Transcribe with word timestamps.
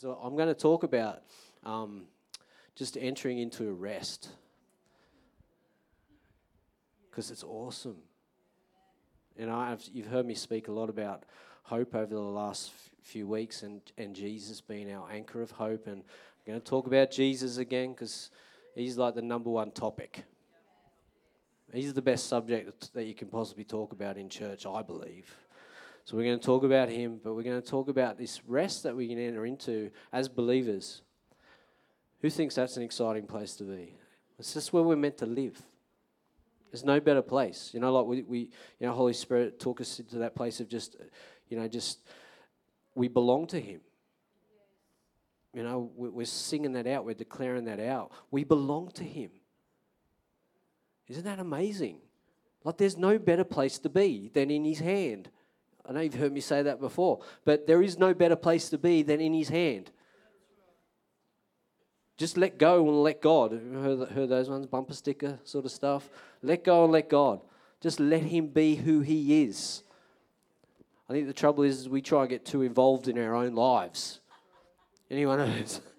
So 0.00 0.16
I'm 0.22 0.36
going 0.36 0.46
to 0.46 0.54
talk 0.54 0.84
about 0.84 1.24
um, 1.64 2.04
just 2.76 2.96
entering 2.96 3.40
into 3.40 3.72
rest 3.72 4.28
because 7.10 7.32
it's 7.32 7.42
awesome. 7.42 7.96
And 9.36 9.50
I've, 9.50 9.82
you've 9.92 10.06
heard 10.06 10.24
me 10.24 10.36
speak 10.36 10.68
a 10.68 10.70
lot 10.70 10.88
about 10.88 11.24
hope 11.64 11.96
over 11.96 12.14
the 12.14 12.20
last 12.20 12.70
few 13.02 13.26
weeks 13.26 13.64
and, 13.64 13.80
and 13.98 14.14
Jesus 14.14 14.60
being 14.60 14.88
our 14.92 15.10
anchor 15.10 15.42
of 15.42 15.50
hope. 15.50 15.88
And 15.88 15.96
I'm 15.96 16.46
going 16.46 16.60
to 16.60 16.64
talk 16.64 16.86
about 16.86 17.10
Jesus 17.10 17.56
again 17.56 17.90
because 17.90 18.30
he's 18.76 18.98
like 18.98 19.16
the 19.16 19.22
number 19.22 19.50
one 19.50 19.72
topic. 19.72 20.22
He's 21.72 21.92
the 21.92 22.02
best 22.02 22.28
subject 22.28 22.94
that 22.94 23.06
you 23.06 23.16
can 23.16 23.26
possibly 23.26 23.64
talk 23.64 23.90
about 23.90 24.16
in 24.16 24.28
church, 24.28 24.64
I 24.64 24.80
believe. 24.80 25.34
So 26.08 26.16
we're 26.16 26.24
going 26.24 26.38
to 26.38 26.46
talk 26.46 26.64
about 26.64 26.88
him, 26.88 27.20
but 27.22 27.34
we're 27.34 27.42
going 27.42 27.60
to 27.60 27.68
talk 27.68 27.90
about 27.90 28.16
this 28.16 28.40
rest 28.46 28.84
that 28.84 28.96
we 28.96 29.08
can 29.08 29.18
enter 29.18 29.44
into 29.44 29.90
as 30.10 30.26
believers. 30.26 31.02
Who 32.22 32.30
thinks 32.30 32.54
that's 32.54 32.78
an 32.78 32.82
exciting 32.82 33.26
place 33.26 33.56
to 33.56 33.64
be? 33.64 33.94
It's 34.38 34.54
just 34.54 34.72
where 34.72 34.82
we're 34.82 34.96
meant 34.96 35.18
to 35.18 35.26
live. 35.26 35.60
There's 36.72 36.82
no 36.82 36.98
better 36.98 37.20
place. 37.20 37.72
You 37.74 37.80
know, 37.80 37.92
like 37.92 38.06
we, 38.06 38.22
we 38.22 38.38
you 38.38 38.86
know, 38.86 38.92
Holy 38.94 39.12
Spirit 39.12 39.60
took 39.60 39.82
us 39.82 40.00
into 40.00 40.16
that 40.20 40.34
place 40.34 40.60
of 40.60 40.68
just, 40.70 40.96
you 41.50 41.58
know, 41.58 41.68
just 41.68 41.98
we 42.94 43.08
belong 43.08 43.46
to 43.48 43.60
Him. 43.60 43.82
You 45.52 45.62
know, 45.62 45.90
we're 45.94 46.24
singing 46.24 46.72
that 46.72 46.86
out, 46.86 47.04
we're 47.04 47.12
declaring 47.12 47.66
that 47.66 47.80
out. 47.80 48.12
We 48.30 48.44
belong 48.44 48.92
to 48.92 49.04
Him. 49.04 49.30
Isn't 51.06 51.24
that 51.24 51.38
amazing? 51.38 51.98
Like, 52.64 52.78
there's 52.78 52.96
no 52.96 53.18
better 53.18 53.44
place 53.44 53.78
to 53.80 53.90
be 53.90 54.30
than 54.32 54.50
in 54.50 54.64
His 54.64 54.78
hand. 54.78 55.28
I 55.88 55.92
know 55.92 56.00
you've 56.00 56.14
heard 56.14 56.32
me 56.32 56.40
say 56.40 56.62
that 56.62 56.80
before, 56.80 57.20
but 57.44 57.66
there 57.66 57.82
is 57.82 57.98
no 57.98 58.12
better 58.12 58.36
place 58.36 58.68
to 58.70 58.78
be 58.78 59.02
than 59.02 59.20
in 59.20 59.32
His 59.32 59.48
hand. 59.48 59.90
Just 62.18 62.36
let 62.36 62.58
go 62.58 62.86
and 62.88 63.02
let 63.02 63.22
God. 63.22 63.52
Heard, 63.52 64.08
heard 64.10 64.28
those 64.28 64.50
ones, 64.50 64.66
bumper 64.66 64.92
sticker 64.92 65.38
sort 65.44 65.64
of 65.64 65.70
stuff. 65.70 66.10
Let 66.42 66.64
go 66.64 66.84
and 66.84 66.92
let 66.92 67.08
God. 67.08 67.40
Just 67.80 68.00
let 68.00 68.22
Him 68.22 68.48
be 68.48 68.74
who 68.74 69.00
He 69.00 69.44
is. 69.44 69.82
I 71.08 71.14
think 71.14 71.26
the 71.26 71.32
trouble 71.32 71.64
is, 71.64 71.80
is 71.80 71.88
we 71.88 72.02
try 72.02 72.20
and 72.20 72.28
get 72.28 72.44
too 72.44 72.62
involved 72.62 73.08
in 73.08 73.16
our 73.18 73.34
own 73.34 73.54
lives. 73.54 74.20
Anyone 75.10 75.38
knows? 75.38 75.80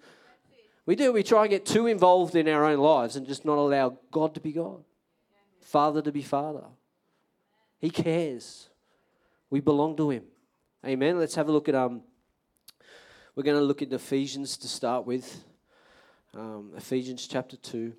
We 0.86 0.96
do. 0.96 1.12
We 1.12 1.22
try 1.22 1.42
and 1.42 1.50
get 1.50 1.66
too 1.66 1.86
involved 1.86 2.34
in 2.34 2.48
our 2.48 2.64
own 2.64 2.78
lives 2.78 3.14
and 3.14 3.24
just 3.24 3.44
not 3.44 3.58
allow 3.58 3.96
God 4.10 4.34
to 4.34 4.40
be 4.40 4.50
God, 4.50 4.82
Father 5.60 6.02
to 6.02 6.10
be 6.10 6.22
Father. 6.22 6.64
He 7.78 7.90
cares. 7.90 8.69
We 9.50 9.58
belong 9.58 9.96
to 9.96 10.10
Him. 10.10 10.22
Amen. 10.86 11.18
Let's 11.18 11.34
have 11.34 11.48
a 11.48 11.52
look 11.52 11.68
at 11.68 11.74
um. 11.74 12.02
We're 13.34 13.42
going 13.42 13.58
to 13.58 13.64
look 13.64 13.82
at 13.82 13.92
Ephesians 13.92 14.56
to 14.58 14.68
start 14.68 15.06
with. 15.06 15.44
Um, 16.34 16.70
Ephesians 16.76 17.26
chapter 17.26 17.56
two. 17.56 17.94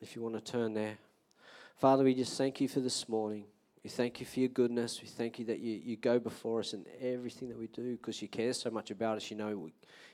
If 0.00 0.14
you 0.14 0.22
want 0.22 0.36
to 0.36 0.40
turn 0.40 0.74
there, 0.74 0.96
Father, 1.76 2.04
we 2.04 2.14
just 2.14 2.38
thank 2.38 2.60
you 2.60 2.68
for 2.68 2.78
this 2.78 3.08
morning. 3.08 3.46
We 3.82 3.90
thank 3.90 4.20
you 4.20 4.26
for 4.26 4.38
your 4.38 4.48
goodness. 4.48 5.00
We 5.02 5.08
thank 5.08 5.40
you 5.40 5.44
that 5.46 5.58
you, 5.58 5.80
you 5.82 5.96
go 5.96 6.20
before 6.20 6.60
us 6.60 6.72
in 6.72 6.84
everything 7.00 7.48
that 7.48 7.58
we 7.58 7.66
do 7.66 7.96
because 7.96 8.22
you 8.22 8.28
care 8.28 8.52
so 8.52 8.70
much 8.70 8.92
about 8.92 9.16
us. 9.16 9.28
You 9.28 9.36
know 9.36 9.70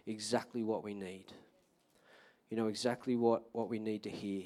exactly 0.06 0.62
what 0.62 0.82
we 0.82 0.94
need. 0.94 1.26
You 2.48 2.56
know 2.56 2.68
exactly 2.68 3.14
what, 3.14 3.42
what 3.52 3.68
we 3.68 3.78
need 3.78 4.04
to 4.04 4.10
hear. 4.10 4.44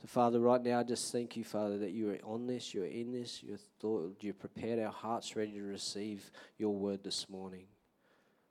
So, 0.00 0.06
Father, 0.06 0.38
right 0.38 0.62
now, 0.62 0.78
I 0.78 0.82
just 0.84 1.10
thank 1.10 1.36
you, 1.36 1.42
Father, 1.42 1.76
that 1.78 1.90
you 1.90 2.10
are 2.10 2.18
on 2.24 2.46
this, 2.46 2.72
you're 2.72 2.86
in 2.86 3.10
this, 3.12 3.42
you're 3.42 3.58
thought, 3.80 4.16
you've 4.20 4.38
prepared 4.38 4.78
our 4.78 4.92
hearts 4.92 5.34
ready 5.34 5.52
to 5.52 5.62
receive 5.62 6.30
your 6.56 6.74
word 6.74 7.02
this 7.02 7.28
morning. 7.28 7.64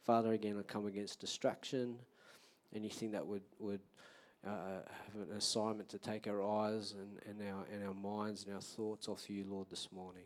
Father, 0.03 0.33
again, 0.33 0.57
I 0.59 0.63
come 0.63 0.87
against 0.87 1.21
distraction, 1.21 1.95
anything 2.75 3.11
that 3.11 3.25
would, 3.25 3.43
would 3.59 3.79
uh, 4.45 4.81
have 5.05 5.29
an 5.29 5.37
assignment 5.37 5.87
to 5.89 5.99
take 5.99 6.27
our 6.27 6.43
eyes 6.43 6.93
and, 6.97 7.19
and, 7.29 7.49
our, 7.49 7.65
and 7.73 7.87
our 7.87 7.93
minds 7.93 8.43
and 8.43 8.53
our 8.53 8.61
thoughts 8.61 9.07
off 9.07 9.29
you, 9.29 9.45
Lord, 9.47 9.69
this 9.69 9.87
morning. 9.93 10.23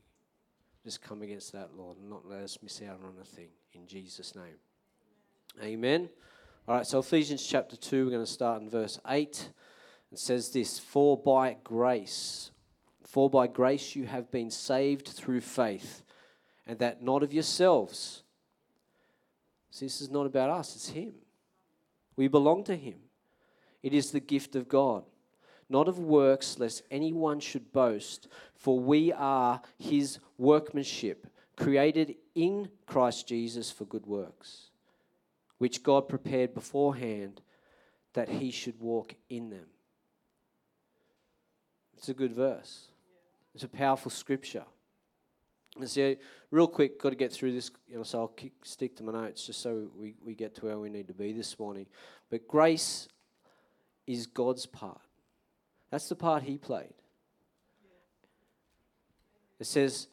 Just 0.83 1.03
come 1.03 1.21
against 1.21 1.51
that, 1.53 1.69
Lord, 1.77 1.97
and 1.97 2.09
not 2.09 2.27
let 2.27 2.41
us 2.41 2.57
miss 2.63 2.81
out 2.81 2.99
on 3.03 3.13
a 3.21 3.25
thing. 3.25 3.49
In 3.73 3.85
Jesus' 3.85 4.33
name. 4.35 4.55
Amen. 5.61 6.09
All 6.67 6.77
right, 6.77 6.85
so 6.87 6.99
Ephesians 6.99 7.45
chapter 7.45 7.75
2, 7.75 8.05
we're 8.05 8.11
going 8.11 8.25
to 8.25 8.31
start 8.31 8.61
in 8.61 8.69
verse 8.69 8.99
8. 9.07 9.49
It 10.11 10.19
says 10.19 10.49
this 10.49 10.79
For 10.79 11.17
by 11.17 11.57
grace, 11.63 12.51
for 13.03 13.29
by 13.29 13.47
grace 13.47 13.95
you 13.95 14.05
have 14.05 14.31
been 14.31 14.51
saved 14.51 15.07
through 15.07 15.41
faith, 15.41 16.03
and 16.67 16.79
that 16.79 17.01
not 17.01 17.23
of 17.23 17.33
yourselves. 17.33 18.23
See, 19.71 19.85
this 19.85 20.01
is 20.01 20.09
not 20.09 20.25
about 20.25 20.49
us, 20.49 20.75
it's 20.75 20.89
Him. 20.89 21.13
We 22.15 22.27
belong 22.27 22.63
to 22.65 22.75
Him. 22.75 22.95
It 23.81 23.93
is 23.93 24.11
the 24.11 24.19
gift 24.19 24.55
of 24.55 24.67
God, 24.67 25.03
not 25.69 25.87
of 25.87 25.97
works, 25.97 26.59
lest 26.59 26.83
anyone 26.91 27.39
should 27.39 27.71
boast, 27.71 28.27
for 28.53 28.79
we 28.79 29.11
are 29.11 29.61
his 29.79 30.19
workmanship, 30.37 31.27
created 31.55 32.15
in 32.35 32.69
Christ 32.85 33.27
Jesus 33.27 33.71
for 33.71 33.85
good 33.85 34.05
works, 34.05 34.69
which 35.57 35.83
God 35.83 36.07
prepared 36.07 36.53
beforehand 36.53 37.41
that 38.13 38.29
he 38.29 38.51
should 38.51 38.79
walk 38.79 39.15
in 39.29 39.49
them. 39.49 39.65
It's 42.01 42.09
a 42.09 42.15
good 42.15 42.33
verse. 42.33 42.87
It's 43.53 43.63
a 43.63 43.67
powerful 43.67 44.09
scripture. 44.09 44.65
And 45.79 45.87
so, 45.87 46.15
real 46.49 46.65
quick, 46.65 46.99
got 46.99 47.11
to 47.11 47.15
get 47.15 47.31
through 47.31 47.51
this, 47.51 47.69
you 47.87 47.95
know, 47.95 48.01
so 48.01 48.21
I'll 48.21 48.35
stick 48.63 48.95
to 48.95 49.03
my 49.03 49.11
notes 49.11 49.45
just 49.45 49.61
so 49.61 49.87
we, 49.95 50.15
we 50.25 50.33
get 50.33 50.55
to 50.55 50.65
where 50.65 50.79
we 50.79 50.89
need 50.89 51.07
to 51.09 51.13
be 51.13 51.31
this 51.31 51.59
morning. 51.59 51.85
But 52.31 52.47
grace 52.47 53.07
is 54.07 54.25
God's 54.25 54.65
part. 54.65 54.99
That's 55.91 56.09
the 56.09 56.15
part 56.15 56.41
he 56.41 56.57
played. 56.57 56.95
It 59.59 59.67
says, 59.67 60.07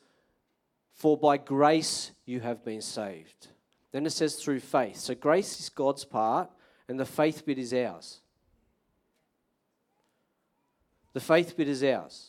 For 0.93 1.16
by 1.16 1.38
grace 1.38 2.12
you 2.26 2.41
have 2.41 2.62
been 2.66 2.82
saved. 2.82 3.49
Then 3.93 4.05
it 4.05 4.10
says, 4.10 4.34
through 4.34 4.60
faith. 4.60 4.97
So 4.97 5.15
grace 5.15 5.59
is 5.59 5.70
God's 5.70 6.05
part, 6.05 6.50
and 6.87 7.00
the 7.00 7.06
faith 7.06 7.47
bit 7.47 7.59
is 7.59 7.72
ours. 7.72 8.20
The 11.19 11.25
faith 11.25 11.56
bit 11.56 11.67
is 11.67 11.83
ours. 11.83 12.29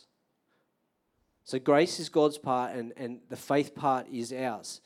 So 1.44 1.60
grace 1.60 2.00
is 2.00 2.08
God's 2.08 2.38
part, 2.38 2.74
and, 2.74 2.92
and 2.96 3.20
the 3.28 3.36
faith 3.36 3.72
part 3.72 4.08
is 4.08 4.32
ours. 4.32 4.80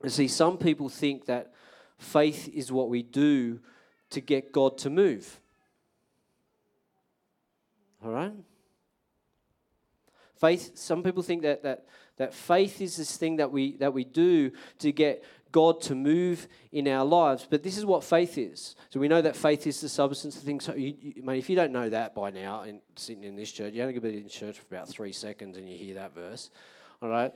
And 0.00 0.10
see, 0.10 0.28
some 0.28 0.56
people 0.56 0.88
think 0.88 1.26
that 1.26 1.52
faith 1.98 2.48
is 2.48 2.72
what 2.72 2.88
we 2.88 3.02
do 3.02 3.60
to 4.08 4.22
get 4.22 4.50
God 4.50 4.78
to 4.78 4.88
move. 4.88 5.42
All 8.02 8.12
right? 8.12 8.32
Faith, 10.40 10.70
some 10.78 11.02
people 11.02 11.22
think 11.22 11.42
that, 11.42 11.64
that, 11.64 11.84
that 12.16 12.32
faith 12.32 12.80
is 12.80 12.96
this 12.96 13.18
thing 13.18 13.36
that 13.36 13.52
we, 13.52 13.76
that 13.76 13.92
we 13.92 14.04
do 14.04 14.52
to 14.78 14.90
get 14.90 15.22
God 15.54 15.80
to 15.82 15.94
move 15.94 16.48
in 16.72 16.88
our 16.88 17.04
lives. 17.04 17.46
But 17.48 17.62
this 17.62 17.78
is 17.78 17.86
what 17.86 18.02
faith 18.02 18.36
is. 18.36 18.74
So 18.90 18.98
we 18.98 19.06
know 19.06 19.22
that 19.22 19.36
faith 19.36 19.68
is 19.68 19.80
the 19.80 19.88
substance 19.88 20.36
of 20.36 20.42
things. 20.42 20.64
So 20.64 20.74
you, 20.74 20.96
you, 21.00 21.30
if 21.30 21.48
you 21.48 21.54
don't 21.54 21.70
know 21.70 21.88
that 21.90 22.12
by 22.12 22.30
now, 22.30 22.64
sitting 22.96 23.22
in 23.22 23.36
this 23.36 23.52
church, 23.52 23.72
you 23.72 23.82
only 23.82 23.96
been 24.00 24.14
in 24.14 24.28
church 24.28 24.58
for 24.58 24.74
about 24.74 24.88
three 24.88 25.12
seconds 25.12 25.56
and 25.56 25.70
you 25.70 25.78
hear 25.78 25.94
that 25.94 26.12
verse. 26.12 26.50
All 27.00 27.08
right? 27.08 27.32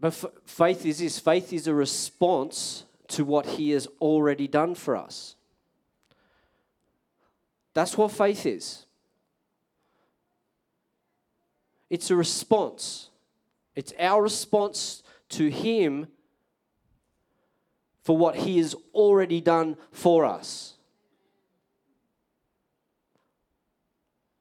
But 0.00 0.14
f- 0.14 0.24
faith 0.46 0.86
is 0.86 1.00
this 1.00 1.18
faith 1.18 1.52
is 1.52 1.66
a 1.66 1.74
response 1.74 2.84
to 3.08 3.22
what 3.22 3.44
He 3.44 3.72
has 3.72 3.86
already 4.00 4.48
done 4.48 4.74
for 4.74 4.96
us. 4.96 5.36
That's 7.74 7.98
what 7.98 8.10
faith 8.10 8.46
is. 8.46 8.86
It's 11.90 12.10
a 12.10 12.16
response. 12.16 13.10
It's 13.76 13.92
our 13.98 14.22
response 14.22 15.02
to 15.32 15.50
Him 15.50 16.06
for 18.02 18.16
what 18.16 18.36
He 18.36 18.58
has 18.58 18.74
already 18.94 19.40
done 19.40 19.76
for 19.90 20.24
us. 20.24 20.74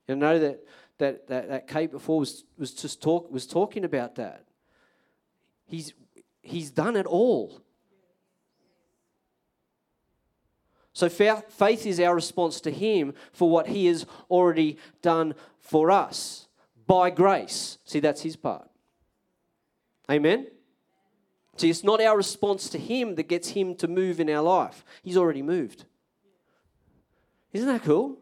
You 0.07 0.15
know 0.15 0.39
that 0.39 0.65
that 0.97 1.27
that, 1.27 1.49
that 1.49 1.67
Kate 1.67 1.91
before 1.91 2.19
was, 2.19 2.43
was 2.57 2.73
just 2.73 3.01
talk 3.01 3.31
was 3.31 3.47
talking 3.47 3.85
about 3.85 4.15
that. 4.15 4.45
He's 5.65 5.93
he's 6.41 6.69
done 6.71 6.95
it 6.95 7.05
all. 7.05 7.61
So 10.93 11.07
faith 11.07 11.85
is 11.85 11.99
our 12.01 12.13
response 12.13 12.59
to 12.61 12.71
Him 12.71 13.13
for 13.31 13.49
what 13.49 13.67
He 13.67 13.85
has 13.85 14.05
already 14.29 14.77
done 15.01 15.35
for 15.59 15.89
us 15.89 16.47
by 16.85 17.09
grace. 17.09 17.77
See, 17.85 18.01
that's 18.01 18.21
His 18.21 18.35
part. 18.35 18.69
Amen? 20.09 20.47
See, 21.57 21.69
it's 21.69 21.83
not 21.83 22.01
our 22.01 22.15
response 22.15 22.69
to 22.69 22.77
Him 22.77 23.15
that 23.15 23.27
gets 23.27 23.49
Him 23.49 23.75
to 23.75 23.87
move 23.87 24.19
in 24.19 24.29
our 24.29 24.41
life. 24.41 24.83
He's 25.03 25.17
already 25.17 25.41
moved. 25.41 25.85
Isn't 27.53 27.67
that 27.67 27.83
cool? 27.83 28.17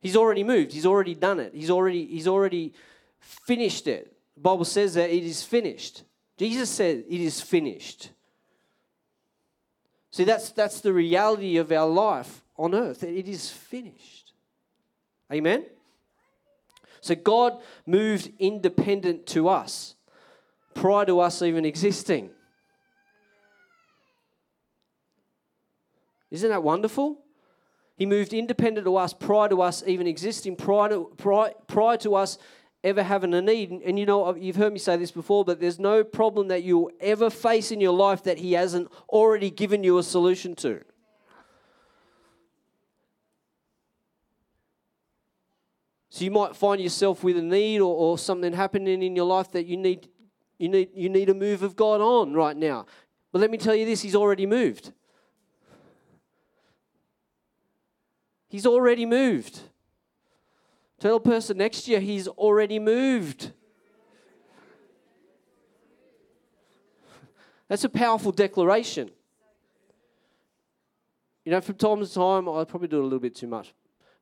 He's 0.00 0.16
already 0.16 0.44
moved. 0.44 0.72
He's 0.72 0.86
already 0.86 1.14
done 1.14 1.40
it. 1.40 1.52
He's 1.54 1.70
already, 1.70 2.06
he's 2.06 2.28
already 2.28 2.74
finished 3.20 3.86
it. 3.86 4.12
The 4.34 4.40
Bible 4.40 4.64
says 4.64 4.94
that 4.94 5.10
it 5.10 5.24
is 5.24 5.42
finished. 5.42 6.02
Jesus 6.36 6.70
said, 6.70 7.04
It 7.08 7.20
is 7.20 7.40
finished. 7.40 8.10
See, 10.10 10.24
that's, 10.24 10.50
that's 10.50 10.80
the 10.80 10.92
reality 10.92 11.58
of 11.58 11.70
our 11.70 11.88
life 11.88 12.42
on 12.56 12.74
earth. 12.74 13.02
It 13.02 13.28
is 13.28 13.50
finished. 13.50 14.32
Amen? 15.32 15.66
So 17.00 17.14
God 17.14 17.60
moved 17.86 18.32
independent 18.38 19.26
to 19.28 19.48
us 19.48 19.94
prior 20.78 21.04
to 21.04 21.18
us 21.18 21.42
even 21.42 21.64
existing. 21.64 22.30
Isn't 26.30 26.50
that 26.50 26.62
wonderful? 26.62 27.18
He 27.96 28.06
moved 28.06 28.32
independent 28.32 28.84
to 28.86 28.96
us 28.96 29.12
prior 29.12 29.48
to 29.48 29.60
us 29.60 29.82
even 29.86 30.06
existing, 30.06 30.54
prior 30.54 30.88
to, 30.90 31.12
prior, 31.16 31.50
prior 31.66 31.96
to 31.98 32.14
us 32.14 32.38
ever 32.84 33.02
having 33.02 33.34
a 33.34 33.42
need. 33.42 33.72
And, 33.72 33.82
and 33.82 33.98
you 33.98 34.06
know, 34.06 34.36
you've 34.36 34.54
heard 34.54 34.72
me 34.72 34.78
say 34.78 34.96
this 34.96 35.10
before, 35.10 35.44
but 35.44 35.58
there's 35.58 35.80
no 35.80 36.04
problem 36.04 36.46
that 36.48 36.62
you'll 36.62 36.92
ever 37.00 37.28
face 37.28 37.72
in 37.72 37.80
your 37.80 37.94
life 37.94 38.22
that 38.22 38.38
He 38.38 38.52
hasn't 38.52 38.88
already 39.08 39.50
given 39.50 39.82
you 39.82 39.98
a 39.98 40.02
solution 40.04 40.54
to. 40.56 40.84
So 46.10 46.24
you 46.24 46.30
might 46.30 46.54
find 46.54 46.80
yourself 46.80 47.24
with 47.24 47.36
a 47.36 47.42
need 47.42 47.80
or, 47.80 47.92
or 47.92 48.16
something 48.16 48.52
happening 48.52 49.02
in 49.02 49.16
your 49.16 49.26
life 49.26 49.50
that 49.52 49.66
you 49.66 49.76
need, 49.76 50.08
you, 50.58 50.68
need, 50.68 50.90
you 50.94 51.08
need 51.08 51.28
a 51.30 51.34
move 51.34 51.62
of 51.62 51.76
God 51.76 52.00
on 52.00 52.34
right 52.34 52.56
now. 52.56 52.86
But 53.32 53.40
let 53.40 53.50
me 53.50 53.58
tell 53.58 53.74
you 53.74 53.86
this 53.86 54.02
He's 54.02 54.16
already 54.16 54.46
moved. 54.46 54.92
He's 58.48 58.66
already 58.66 59.06
moved. 59.06 59.60
Tell 60.98 61.18
the 61.18 61.30
person 61.30 61.58
next 61.58 61.86
year, 61.86 62.00
He's 62.00 62.26
already 62.26 62.78
moved. 62.78 63.52
That's 67.68 67.84
a 67.84 67.88
powerful 67.88 68.32
declaration. 68.32 69.10
You 71.44 71.52
know, 71.52 71.60
from 71.60 71.76
time 71.76 72.00
to 72.00 72.12
time, 72.12 72.48
I 72.48 72.64
probably 72.64 72.88
do 72.88 73.00
a 73.00 73.04
little 73.04 73.18
bit 73.18 73.34
too 73.34 73.46
much, 73.46 73.74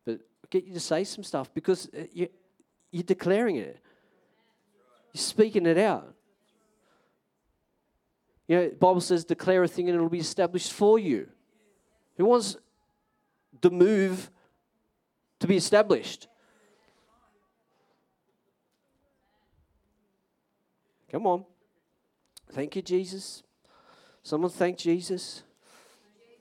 but 0.05 0.21
get 0.50 0.65
you 0.65 0.75
to 0.75 0.81
say 0.81 1.05
some 1.05 1.25
stuff 1.25 1.53
because 1.55 1.88
uh, 1.97 2.03
you, 2.12 2.29
you're 2.91 3.03
declaring 3.05 3.56
it. 3.56 3.81
You're 5.12 5.23
speaking 5.23 5.67
it 5.67 5.79
out. 5.79 6.16
You 8.49 8.57
know, 8.57 8.69
Bible 8.71 9.01
says, 9.01 9.25
declare 9.25 9.63
a 9.63 9.69
thing 9.69 9.89
and 9.89 9.97
it'll 9.97 10.09
be 10.09 10.19
established 10.19 10.73
for 10.73 10.99
you. 10.99 11.29
Who 12.17 12.27
wants 12.27 12.57
the 13.61 13.71
move 13.71 14.31
to 15.41 15.47
be 15.47 15.57
established? 15.57 16.29
Come 21.11 21.27
on. 21.27 21.45
Thank 22.53 22.77
you, 22.77 22.83
Jesus. 22.83 23.43
Someone 24.23 24.51
thank 24.51 24.79
Jesus. 24.79 25.43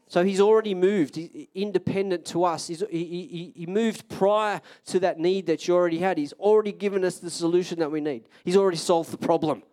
So 0.08 0.24
he's 0.24 0.40
already 0.40 0.76
moved, 0.76 1.16
he's 1.16 1.48
independent 1.56 2.26
to 2.26 2.44
us. 2.44 2.68
He's, 2.68 2.84
he, 2.92 3.06
he, 3.06 3.54
he 3.56 3.66
moved 3.66 4.08
prior 4.08 4.62
to 4.86 5.00
that 5.00 5.20
need 5.20 5.48
that 5.48 5.68
you 5.68 5.76
already 5.76 5.98
had. 5.98 6.18
He's 6.18 6.34
already 6.34 6.72
given 6.72 7.04
us 7.04 7.18
the 7.18 7.30
solution 7.30 7.80
that 7.80 7.92
we 7.92 8.02
need. 8.02 8.30
He's 8.44 8.56
already 8.56 8.78
solved 8.78 9.12
the 9.12 9.18
problem. 9.18 9.64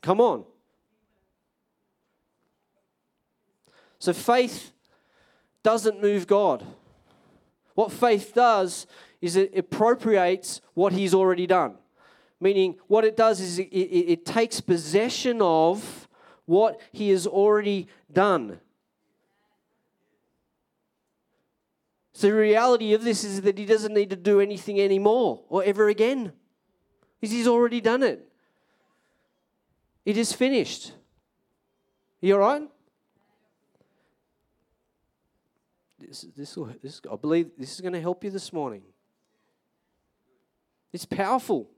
Come 0.00 0.20
on. 0.20 0.44
So 4.02 4.12
faith 4.12 4.72
doesn't 5.62 6.02
move 6.02 6.26
God. 6.26 6.66
What 7.76 7.92
faith 7.92 8.34
does 8.34 8.88
is 9.20 9.36
it 9.36 9.56
appropriates 9.56 10.60
what 10.74 10.92
he's 10.92 11.14
already 11.14 11.46
done. 11.46 11.76
Meaning, 12.40 12.74
what 12.88 13.04
it 13.04 13.16
does 13.16 13.40
is 13.40 13.60
it, 13.60 13.68
it, 13.68 14.10
it 14.10 14.26
takes 14.26 14.60
possession 14.60 15.40
of 15.40 16.08
what 16.46 16.80
he 16.90 17.10
has 17.10 17.28
already 17.28 17.86
done. 18.12 18.58
So 22.12 22.26
the 22.26 22.34
reality 22.34 22.94
of 22.94 23.04
this 23.04 23.22
is 23.22 23.42
that 23.42 23.56
he 23.56 23.66
doesn't 23.66 23.94
need 23.94 24.10
to 24.10 24.16
do 24.16 24.40
anything 24.40 24.80
anymore 24.80 25.44
or 25.48 25.62
ever 25.62 25.88
again. 25.88 26.32
Because 27.20 27.32
he's 27.32 27.46
already 27.46 27.80
done 27.80 28.02
it. 28.02 28.28
It 30.04 30.16
is 30.16 30.32
finished. 30.32 30.90
You 32.20 32.34
all 32.34 32.40
right? 32.40 32.71
This, 36.06 36.26
this, 36.36 36.56
will, 36.56 36.70
this, 36.82 37.00
I 37.10 37.16
believe 37.16 37.50
this 37.56 37.74
is 37.74 37.80
going 37.80 37.92
to 37.92 38.00
help 38.00 38.24
you 38.24 38.30
this 38.30 38.52
morning. 38.52 38.82
It's 40.92 41.04
powerful. 41.04 41.68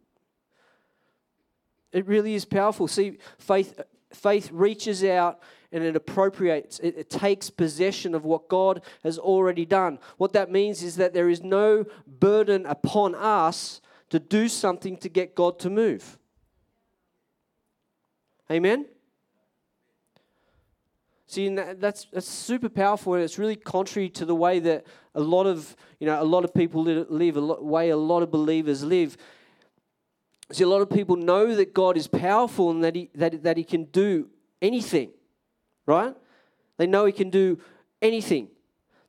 It 1.92 2.06
really 2.06 2.34
is 2.34 2.44
powerful. 2.44 2.88
See, 2.88 3.18
faith, 3.38 3.80
faith 4.12 4.50
reaches 4.50 5.04
out 5.04 5.40
and 5.70 5.84
it 5.84 5.96
appropriates, 5.96 6.78
it, 6.78 6.96
it, 6.96 7.10
takes 7.10 7.50
possession 7.50 8.14
of 8.14 8.24
what 8.24 8.48
God 8.48 8.82
has 9.02 9.18
already 9.18 9.64
done. 9.64 9.98
What 10.16 10.32
that 10.32 10.50
means 10.50 10.82
is 10.82 10.96
that 10.96 11.12
there 11.12 11.28
is 11.28 11.42
no 11.42 11.84
burden 12.06 12.64
upon 12.66 13.14
us 13.14 13.80
to 14.10 14.18
do 14.18 14.48
something 14.48 14.96
to 14.98 15.08
get 15.08 15.34
God 15.34 15.58
to 15.60 15.70
move. 15.70 16.18
Amen? 18.50 18.86
See, 21.26 21.48
that's, 21.48 22.06
that's 22.12 22.28
super 22.28 22.68
powerful, 22.68 23.14
and 23.14 23.22
it's 23.22 23.38
really 23.38 23.56
contrary 23.56 24.10
to 24.10 24.24
the 24.24 24.34
way 24.34 24.58
that 24.60 24.86
a 25.14 25.20
lot 25.20 25.46
of, 25.46 25.74
you 25.98 26.06
know, 26.06 26.20
a 26.20 26.24
lot 26.24 26.44
of 26.44 26.52
people 26.52 26.82
live, 26.82 27.36
a 27.36 27.40
lot, 27.40 27.64
way 27.64 27.88
a 27.88 27.96
lot 27.96 28.22
of 28.22 28.30
believers 28.30 28.84
live. 28.84 29.16
See, 30.52 30.64
a 30.64 30.68
lot 30.68 30.82
of 30.82 30.90
people 30.90 31.16
know 31.16 31.54
that 31.54 31.72
God 31.72 31.96
is 31.96 32.06
powerful 32.06 32.70
and 32.70 32.84
that 32.84 32.94
he, 32.94 33.10
that, 33.14 33.42
that 33.42 33.56
he 33.56 33.64
can 33.64 33.84
do 33.84 34.28
anything 34.60 35.10
right? 35.86 36.14
They 36.76 36.86
know 36.86 37.04
He 37.04 37.12
can 37.12 37.30
do 37.30 37.58
anything. 38.00 38.48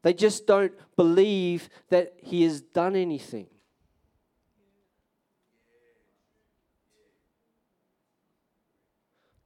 They 0.02 0.14
just 0.14 0.46
don't 0.46 0.74
believe 0.96 1.70
that 1.90 2.14
He 2.22 2.44
has 2.44 2.62
done 2.62 2.96
anything. 2.96 3.48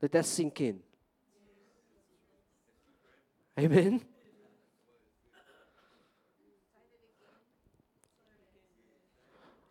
Let 0.02 0.12
that 0.14 0.26
sink 0.26 0.62
in. 0.62 0.80
Amen. 3.60 4.02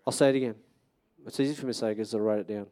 I'll 0.06 0.12
say 0.12 0.28
it 0.28 0.36
again. 0.36 0.56
It's 1.26 1.40
easy 1.40 1.54
for 1.54 1.64
me 1.64 1.72
to 1.72 1.78
say 1.78 1.90
because 1.92 2.14
I 2.14 2.18
write 2.18 2.40
it 2.40 2.48
down. 2.48 2.66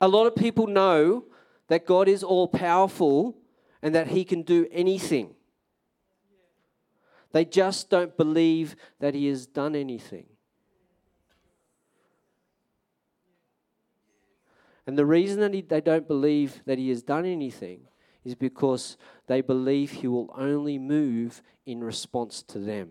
A 0.00 0.06
lot 0.06 0.26
of 0.26 0.36
people 0.36 0.68
know 0.68 1.24
that 1.66 1.84
God 1.84 2.06
is 2.06 2.22
all 2.22 2.46
powerful 2.46 3.36
and 3.82 3.92
that 3.96 4.06
He 4.06 4.22
can 4.22 4.42
do 4.42 4.68
anything. 4.70 5.34
They 7.32 7.44
just 7.44 7.90
don't 7.90 8.16
believe 8.16 8.76
that 9.00 9.14
He 9.14 9.26
has 9.26 9.46
done 9.48 9.74
anything. 9.74 10.26
And 14.86 14.96
the 14.96 15.06
reason 15.06 15.40
that 15.40 15.54
he, 15.54 15.60
they 15.60 15.80
don't 15.80 16.06
believe 16.06 16.62
that 16.66 16.78
He 16.78 16.88
has 16.90 17.02
done 17.02 17.26
anything 17.26 17.88
is 18.24 18.34
because 18.34 18.96
they 19.26 19.40
believe 19.40 19.90
He 19.90 20.08
will 20.08 20.32
only 20.36 20.78
move 20.78 21.42
in 21.66 21.82
response 21.82 22.42
to 22.42 22.58
them. 22.58 22.90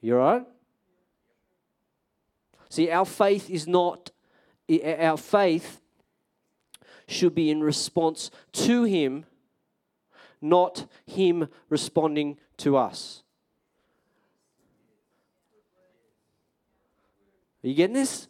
You 0.00 0.16
right? 0.16 0.46
See, 2.68 2.90
our 2.90 3.06
faith 3.06 3.48
is 3.48 3.66
not, 3.66 4.10
our 5.00 5.16
faith 5.16 5.80
should 7.08 7.34
be 7.34 7.50
in 7.50 7.62
response 7.62 8.30
to 8.52 8.84
Him, 8.84 9.24
not 10.40 10.86
Him 11.06 11.48
responding 11.68 12.38
to 12.58 12.76
us. 12.76 13.22
Are 17.64 17.68
you 17.68 17.74
getting 17.74 17.94
this? 17.94 18.28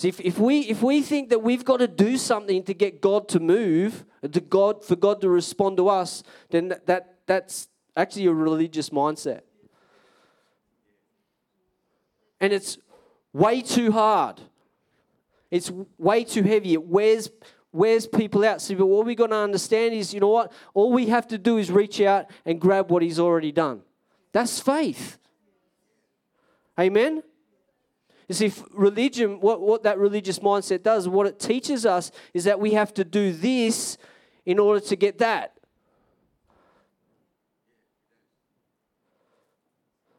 See, 0.00 0.08
if, 0.08 0.18
if, 0.22 0.38
we, 0.38 0.60
if 0.60 0.82
we 0.82 1.02
think 1.02 1.28
that 1.28 1.42
we've 1.42 1.62
got 1.62 1.80
to 1.80 1.86
do 1.86 2.16
something 2.16 2.62
to 2.62 2.72
get 2.72 3.02
God 3.02 3.28
to 3.28 3.38
move, 3.38 4.06
to 4.32 4.40
God, 4.40 4.82
for 4.82 4.96
God 4.96 5.20
to 5.20 5.28
respond 5.28 5.76
to 5.76 5.90
us, 5.90 6.22
then 6.48 6.68
that, 6.68 6.86
that, 6.86 7.16
that's 7.26 7.68
actually 7.94 8.24
a 8.24 8.32
religious 8.32 8.88
mindset. 8.88 9.42
And 12.40 12.50
it's 12.50 12.78
way 13.34 13.60
too 13.60 13.92
hard. 13.92 14.40
It's 15.50 15.70
way 15.98 16.24
too 16.24 16.44
heavy. 16.44 16.72
It 16.72 16.86
wears 16.86 17.28
wears 17.70 18.06
people 18.06 18.42
out. 18.42 18.62
So, 18.62 18.74
but 18.76 18.86
what 18.86 19.04
we've 19.04 19.18
got 19.18 19.26
to 19.26 19.36
understand 19.36 19.92
is, 19.92 20.14
you 20.14 20.20
know 20.20 20.28
what? 20.28 20.50
All 20.72 20.90
we 20.94 21.08
have 21.08 21.28
to 21.28 21.36
do 21.36 21.58
is 21.58 21.70
reach 21.70 22.00
out 22.00 22.30
and 22.46 22.58
grab 22.58 22.90
what 22.90 23.02
He's 23.02 23.18
already 23.18 23.52
done. 23.52 23.82
That's 24.32 24.60
faith. 24.60 25.18
Amen. 26.78 27.22
You 28.30 28.34
see, 28.34 28.52
religion, 28.70 29.40
what, 29.40 29.60
what 29.60 29.82
that 29.82 29.98
religious 29.98 30.38
mindset 30.38 30.84
does, 30.84 31.08
what 31.08 31.26
it 31.26 31.40
teaches 31.40 31.84
us 31.84 32.12
is 32.32 32.44
that 32.44 32.60
we 32.60 32.74
have 32.74 32.94
to 32.94 33.02
do 33.02 33.32
this 33.32 33.98
in 34.46 34.60
order 34.60 34.78
to 34.78 34.94
get 34.94 35.18
that. 35.18 35.54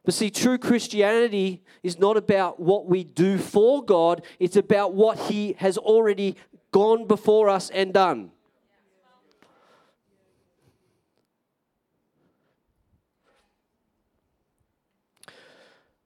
But 0.03 0.13
see, 0.13 0.30
true 0.30 0.58
Christianity 0.58 1.63
is 1.84 2.00
not 2.00 2.18
about 2.18 2.60
what 2.60 2.86
we 2.86 3.06
do 3.06 3.38
for 3.38 3.82
God, 3.82 4.25
it's 4.39 4.58
about 4.58 4.94
what 4.94 5.18
He 5.18 5.53
has 5.60 5.77
already 5.77 6.36
gone 6.74 7.08
before 7.08 7.48
us 7.48 7.70
and 7.70 7.94
done. 7.94 8.32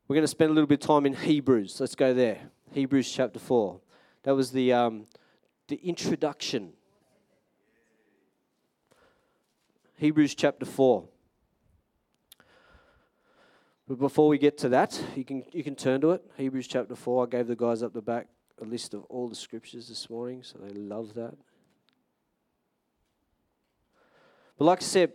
We're 0.08 0.16
going 0.16 0.24
to 0.24 0.28
spend 0.28 0.52
a 0.52 0.54
little 0.54 0.68
bit 0.68 0.84
of 0.84 0.88
time 0.88 1.08
in 1.08 1.16
Hebrews. 1.16 1.80
Let's 1.80 1.96
go 1.96 2.14
there. 2.14 2.52
Hebrews 2.74 3.12
chapter 3.12 3.40
4. 3.40 3.80
That 4.22 4.36
was 4.36 4.52
the, 4.52 4.72
um, 4.72 5.08
the 5.68 5.78
introduction. 5.78 6.74
Hebrews 9.98 10.36
chapter 10.36 10.66
4. 10.66 11.06
But 13.88 13.98
before 13.98 14.28
we 14.28 14.38
get 14.38 14.60
to 14.60 14.70
that, 14.70 15.02
you 15.16 15.26
can, 15.26 15.44
you 15.52 15.64
can 15.64 15.76
turn 15.76 16.02
to 16.02 16.12
it. 16.12 16.24
Hebrews 16.38 16.68
chapter 16.68 16.96
4. 16.96 17.24
I 17.24 17.30
gave 17.30 17.48
the 17.48 17.56
guys 17.56 17.82
up 17.82 17.94
the 17.94 18.02
back 18.02 18.28
a 18.62 18.66
list 18.66 18.94
of 18.94 19.06
all 19.10 19.28
the 19.28 19.36
scriptures 19.36 19.90
this 19.90 20.08
morning, 20.10 20.44
so 20.44 20.60
they 20.60 20.74
love 20.74 21.16
that. 21.16 21.34
But 24.58 24.66
like 24.66 24.82
I 24.82 24.86
said, 24.86 25.14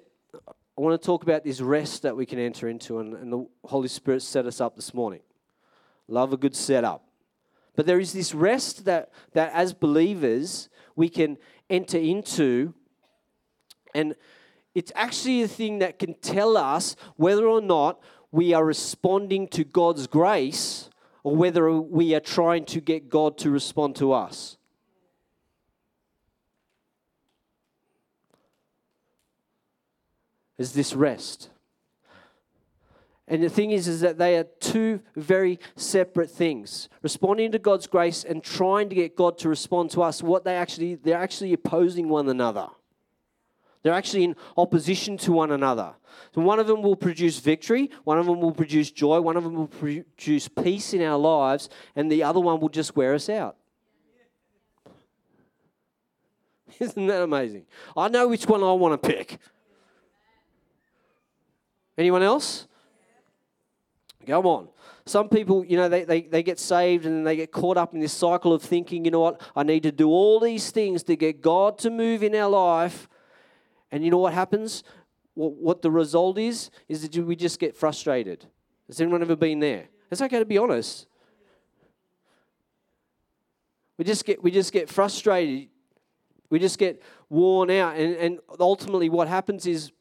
I 0.81 0.83
want 0.83 0.99
to 0.99 1.05
talk 1.05 1.23
about 1.25 1.45
this 1.45 1.61
rest 1.61 2.01
that 2.05 2.17
we 2.17 2.25
can 2.25 2.39
enter 2.39 2.67
into, 2.67 3.01
and, 3.01 3.13
and 3.13 3.31
the 3.31 3.47
Holy 3.65 3.87
Spirit 3.87 4.23
set 4.23 4.47
us 4.47 4.63
up 4.63 4.77
this 4.77 4.95
morning. 4.95 5.21
Love 6.09 6.33
a 6.33 6.39
good 6.39 6.57
setup. 6.57 7.05
But 7.77 7.85
there 7.85 8.01
is 8.01 8.15
this 8.15 8.35
rest 8.35 8.87
that, 8.87 9.11
that 9.35 9.53
as 9.53 9.75
believers 9.75 10.71
we 10.97 11.11
can 11.11 11.37
enter 11.69 11.99
into, 11.99 12.73
and 13.95 14.15
it's 14.75 14.91
actually 14.95 15.43
a 15.43 15.49
thing 15.49 15.81
that 15.81 15.99
can 15.99 16.15
tell 16.15 16.57
us 16.57 16.97
whether 17.17 17.47
or 17.47 17.61
not 17.61 18.01
we 18.33 18.55
are 18.55 18.65
responding 18.65 19.49
to 19.49 19.65
God's 19.65 20.07
grace 20.07 20.89
or 21.23 21.37
whether 21.37 21.79
we 21.79 22.15
are 22.15 22.21
trying 22.21 22.65
to 22.65 22.81
get 22.81 23.11
God 23.11 23.37
to 23.37 23.51
respond 23.51 23.97
to 23.97 24.13
us. 24.13 24.57
Is 30.61 30.75
this 30.75 30.93
rest? 30.93 31.49
And 33.27 33.43
the 33.43 33.49
thing 33.49 33.71
is, 33.71 33.89
is 33.89 34.03
that 34.03 34.19
they 34.19 34.37
are 34.37 34.45
two 34.45 35.01
very 35.17 35.59
separate 35.75 36.31
things. 36.31 36.91
Responding 37.01 37.51
to 37.53 37.59
God's 37.59 37.87
grace 37.87 38.25
and 38.25 38.45
trying 38.45 38.91
to 38.91 38.95
get 38.95 39.17
God 39.17 39.39
to 39.39 39.49
respond 39.49 39.91
to 39.93 40.03
us, 40.03 40.23
what 40.23 40.45
they 40.45 40.55
actually 40.55 40.97
they're 40.97 41.17
actually 41.17 41.55
opposing 41.55 42.11
one 42.11 42.29
another. 42.29 42.69
They're 43.83 43.95
actually 43.95 44.25
in 44.25 44.37
opposition 44.59 45.17
to 45.19 45.33
one 45.33 45.51
another. 45.51 45.95
So 46.35 46.43
one 46.43 46.59
of 46.59 46.67
them 46.67 46.83
will 46.83 46.97
produce 46.97 47.39
victory, 47.39 47.91
one 48.05 48.19
of 48.19 48.27
them 48.27 48.43
will 48.43 48.53
produce 48.53 48.91
joy, 48.91 49.19
one 49.23 49.39
of 49.39 49.45
them 49.45 49.55
will 49.55 49.67
produce 49.67 50.47
peace 50.47 50.93
in 50.93 51.01
our 51.01 51.17
lives, 51.17 51.71
and 51.97 52.13
the 52.13 52.23
other 52.23 52.41
one 52.41 52.61
will 52.61 52.69
just 52.69 52.95
wear 52.95 53.15
us 53.15 53.31
out. 53.31 53.57
Isn't 56.79 57.07
that 57.07 57.23
amazing? 57.23 57.65
I 57.97 58.09
know 58.09 58.29
which 58.29 58.47
one 58.47 58.63
I 58.63 58.73
want 58.73 59.01
to 59.01 59.09
pick. 59.09 59.39
Anyone 61.99 62.23
else? 62.23 62.67
Come 64.27 64.47
on. 64.47 64.69
Some 65.07 65.29
people, 65.29 65.65
you 65.65 65.77
know, 65.77 65.89
they, 65.89 66.05
they, 66.05 66.23
they 66.23 66.43
get 66.43 66.59
saved 66.59 67.07
and 67.07 67.27
they 67.27 67.35
get 67.35 67.53
caught 67.53 67.77
up 67.77 67.95
in 67.95 68.01
this 68.01 68.13
cycle 68.13 68.53
of 68.53 68.63
thinking, 68.63 69.05
you 69.05 69.11
know 69.11 69.21
what, 69.21 69.41
I 69.57 69.63
need 69.63 69.83
to 69.85 69.93
do 69.93 70.09
all 70.09 70.39
these 70.39 70.71
things 70.71 71.03
to 71.05 71.17
get 71.17 71.41
God 71.41 71.79
to 71.79 71.91
move 71.91 72.23
in 72.23 72.35
our 72.35 72.49
life. 72.49 73.09
And 73.91 74.05
you 74.05 74.11
know 74.11 74.19
what 74.19 74.35
happens? 74.35 74.85
What, 75.35 75.55
what 75.55 75.83
the 75.83 75.91
result 75.91 76.39
is, 76.39 76.71
is 76.89 77.03
that 77.03 77.17
we 77.25 77.35
just 77.35 77.59
get 77.59 77.75
frustrated. 77.75 78.47
Has 78.87 79.01
anyone 79.01 79.23
ever 79.23 79.37
been 79.37 79.59
there? 79.59 79.89
It's 80.11 80.21
okay 80.21 80.39
to 80.39 80.45
be 80.45 80.59
honest. 80.59 81.07
We 83.97 84.05
just 84.05 84.25
get, 84.25 84.43
we 84.43 84.51
just 84.51 84.73
get 84.73 84.89
frustrated. 84.89 85.69
We 86.51 86.59
just 86.59 86.79
get 86.79 87.03
worn 87.29 87.71
out. 87.71 87.97
And, 87.97 88.15
and 88.17 88.39
ultimately, 88.59 89.09
what 89.09 89.29
happens 89.29 89.67
is 89.67 89.93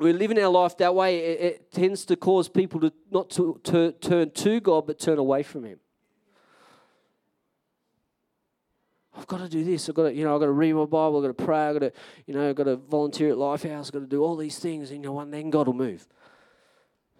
we're 0.00 0.14
living 0.14 0.38
our 0.38 0.48
life 0.48 0.78
that 0.78 0.94
way. 0.94 1.18
It, 1.18 1.40
it 1.40 1.72
tends 1.72 2.06
to 2.06 2.16
cause 2.16 2.48
people 2.48 2.80
to 2.80 2.92
not 3.10 3.28
to, 3.30 3.60
to 3.64 3.92
turn 3.92 4.30
to 4.30 4.60
God, 4.60 4.86
but 4.86 4.98
turn 4.98 5.18
away 5.18 5.42
from 5.42 5.64
Him. 5.64 5.78
I've 9.14 9.26
got 9.26 9.38
to 9.38 9.48
do 9.48 9.62
this. 9.62 9.88
I've 9.88 9.94
got 9.94 10.04
to, 10.04 10.14
you 10.14 10.24
know, 10.24 10.34
I've 10.34 10.40
got 10.40 10.46
to 10.46 10.52
read 10.52 10.72
my 10.72 10.86
Bible. 10.86 11.18
I've 11.18 11.24
got 11.24 11.38
to 11.38 11.44
pray. 11.44 11.68
I've 11.68 11.74
got 11.74 11.80
to, 11.80 11.92
you 12.26 12.32
know, 12.32 12.48
I've 12.48 12.56
got 12.56 12.64
to 12.64 12.76
volunteer 12.76 13.30
at 13.30 13.36
Lifehouse. 13.36 13.86
I've 13.86 13.92
got 13.92 13.98
to 14.00 14.06
do 14.06 14.22
all 14.22 14.36
these 14.36 14.58
things. 14.58 14.90
And, 14.90 15.02
you 15.02 15.10
know, 15.10 15.20
and 15.20 15.34
then 15.34 15.50
God 15.50 15.66
will 15.66 15.74
move. 15.74 16.06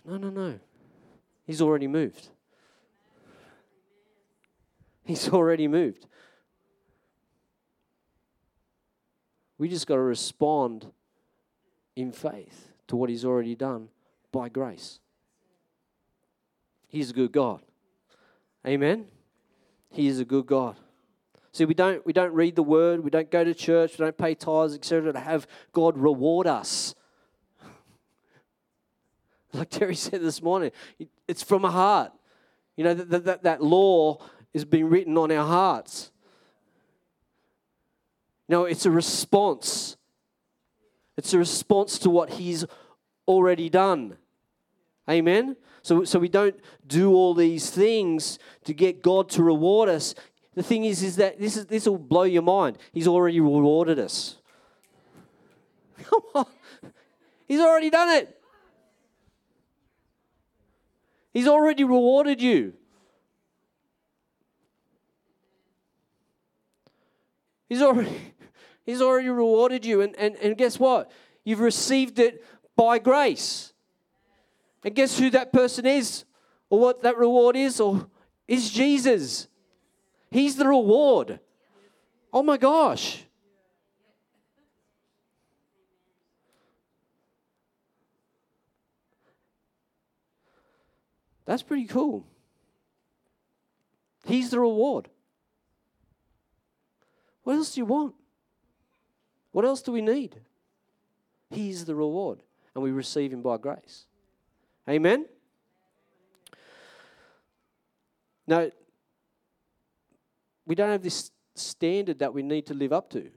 No, 0.06 0.16
no, 0.16 0.30
no. 0.30 0.58
He's 1.44 1.60
already 1.60 1.88
moved. 1.88 2.28
He's 5.04 5.28
already 5.28 5.68
moved. 5.68 6.06
We 9.58 9.68
just 9.68 9.86
got 9.86 9.96
to 9.96 10.00
respond 10.00 10.86
in 11.96 12.12
faith 12.12 12.69
to 12.90 12.96
what 12.96 13.08
He's 13.08 13.24
already 13.24 13.54
done 13.54 13.88
by 14.32 14.48
grace. 14.48 14.98
He's 16.88 17.10
a 17.10 17.12
good 17.12 17.30
God. 17.30 17.62
Amen? 18.66 19.06
He 19.90 20.08
is 20.08 20.18
a 20.18 20.24
good 20.24 20.46
God. 20.46 20.74
See, 21.52 21.64
we 21.64 21.74
don't, 21.74 22.04
we 22.04 22.12
don't 22.12 22.34
read 22.34 22.56
the 22.56 22.64
word, 22.64 23.04
we 23.04 23.10
don't 23.10 23.30
go 23.30 23.44
to 23.44 23.54
church, 23.54 23.92
we 23.92 24.04
don't 24.04 24.18
pay 24.18 24.34
tithes, 24.34 24.74
etc., 24.74 25.12
to 25.12 25.20
have 25.20 25.46
God 25.72 25.96
reward 25.96 26.46
us. 26.46 26.94
Like 29.52 29.70
Terry 29.70 29.96
said 29.96 30.20
this 30.20 30.42
morning, 30.42 30.70
it's 31.26 31.42
from 31.42 31.64
a 31.64 31.72
heart. 31.72 32.12
You 32.76 32.84
know, 32.84 32.94
that, 32.94 33.24
that, 33.24 33.42
that 33.42 33.62
law 33.62 34.24
is 34.54 34.64
being 34.64 34.88
written 34.88 35.18
on 35.18 35.32
our 35.32 35.44
hearts. 35.44 36.12
No, 38.48 38.64
it's 38.64 38.86
a 38.86 38.92
response. 38.92 39.96
It's 41.20 41.34
a 41.34 41.38
response 41.38 41.98
to 41.98 42.08
what 42.08 42.30
He's 42.30 42.64
already 43.28 43.68
done. 43.68 44.16
Amen? 45.08 45.54
So, 45.82 46.02
so 46.04 46.18
we 46.18 46.30
don't 46.30 46.58
do 46.86 47.12
all 47.12 47.34
these 47.34 47.68
things 47.68 48.38
to 48.64 48.72
get 48.72 49.02
God 49.02 49.28
to 49.30 49.42
reward 49.42 49.90
us. 49.90 50.14
The 50.54 50.62
thing 50.62 50.86
is, 50.86 51.02
is 51.02 51.16
that 51.16 51.38
this, 51.38 51.58
is, 51.58 51.66
this 51.66 51.84
will 51.84 51.98
blow 51.98 52.22
your 52.22 52.40
mind. 52.40 52.78
He's 52.92 53.06
already 53.06 53.38
rewarded 53.38 53.98
us. 53.98 54.38
Come 56.04 56.22
on. 56.34 56.46
He's 57.46 57.60
already 57.60 57.90
done 57.90 58.08
it. 58.16 58.40
He's 61.34 61.46
already 61.46 61.84
rewarded 61.84 62.40
you. 62.40 62.72
He's 67.68 67.82
already, 67.82 68.29
he's 68.90 69.00
already 69.00 69.28
rewarded 69.28 69.84
you. 69.84 70.00
And, 70.00 70.14
and, 70.16 70.36
and 70.36 70.56
guess 70.56 70.78
what? 70.78 71.10
You've 71.44 71.60
received 71.60 72.18
it 72.18 72.44
by 72.76 72.98
grace. 72.98 73.72
And 74.84 74.94
guess 74.94 75.18
who 75.18 75.30
that 75.30 75.52
person 75.52 75.86
is? 75.86 76.24
Or 76.68 76.80
what 76.80 77.02
that 77.02 77.16
reward 77.16 77.56
is? 77.56 77.80
Or 77.80 78.08
is 78.48 78.70
Jesus. 78.70 79.48
He's 80.30 80.56
the 80.56 80.66
reward. 80.66 81.40
Oh 82.32 82.42
my 82.42 82.56
gosh. 82.56 83.24
That's 91.44 91.62
pretty 91.62 91.86
cool. 91.86 92.24
He's 94.24 94.50
the 94.50 94.60
reward. 94.60 95.08
What 97.42 97.56
else 97.56 97.74
do 97.74 97.80
you 97.80 97.86
want? 97.86 98.14
What 99.52 99.64
else 99.64 99.82
do 99.82 99.92
we 99.92 100.00
need? 100.00 100.40
He's 101.50 101.84
the 101.84 101.94
reward, 101.94 102.42
and 102.74 102.84
we 102.84 102.92
receive 102.92 103.32
Him 103.32 103.42
by 103.42 103.56
grace. 103.56 104.06
Amen? 104.88 105.26
Now, 108.46 108.70
we 110.66 110.74
don't 110.74 110.90
have 110.90 111.02
this 111.02 111.30
standard 111.54 112.18
that 112.20 112.32
we 112.32 112.42
need 112.42 112.66
to 112.66 112.74
live 112.74 112.92
up 112.92 113.10
to. 113.10 113.30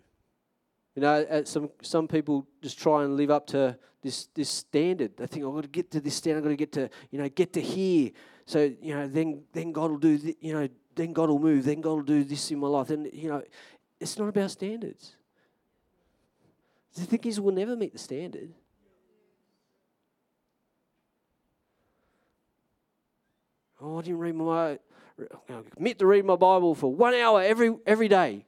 You 0.96 1.02
know, 1.02 1.22
uh, 1.24 1.44
some 1.44 1.72
some 1.82 2.08
people 2.08 2.48
just 2.62 2.78
try 2.80 3.04
and 3.04 3.18
live 3.18 3.32
up 3.32 3.48
to 3.48 3.78
this 4.04 4.28
this 4.36 4.50
standard. 4.50 5.18
They 5.18 5.26
think 5.26 5.46
I've 5.46 5.54
got 5.54 5.62
to 5.64 5.68
get 5.68 5.90
to 5.92 6.02
this 6.02 6.16
standard. 6.16 6.40
I've 6.40 6.44
got 6.44 6.50
to 6.50 6.56
get 6.56 6.72
to 6.74 6.90
you 7.10 7.20
know 7.20 7.30
get 7.30 7.54
to 7.54 7.62
here. 7.62 8.12
So 8.46 8.72
you 8.80 8.94
know, 8.96 9.08
then 9.08 9.44
then 9.54 9.72
God 9.72 9.90
will 9.90 9.98
do 9.98 10.18
th- 10.20 10.38
you 10.40 10.54
know 10.54 10.68
then 10.96 11.14
God 11.14 11.30
will 11.30 11.40
move. 11.40 11.66
Then 11.66 11.82
God 11.82 11.94
will 11.94 12.02
do 12.02 12.24
this 12.24 12.52
in 12.52 12.60
my 12.60 12.68
life. 12.68 12.92
And 12.92 13.10
you 13.12 13.30
know, 13.30 13.42
it's 14.00 14.18
not 14.20 14.30
about 14.30 14.52
standards. 14.52 15.16
The 16.96 17.06
thing 17.06 17.22
is, 17.24 17.40
we'll 17.40 17.56
never 17.56 17.76
meet 17.76 17.94
the 17.94 18.00
standard. 18.00 18.54
Oh, 23.82 24.00
I 24.00 24.02
didn't 24.02 24.20
read 24.20 24.36
my 24.36 24.80
uh, 25.20 25.62
commit 25.76 26.00
to 26.00 26.06
read 26.06 26.24
my 26.26 26.36
Bible 26.36 26.74
for 26.74 26.94
one 26.94 27.14
hour 27.14 27.42
every 27.42 27.76
every 27.86 28.08
day. 28.08 28.46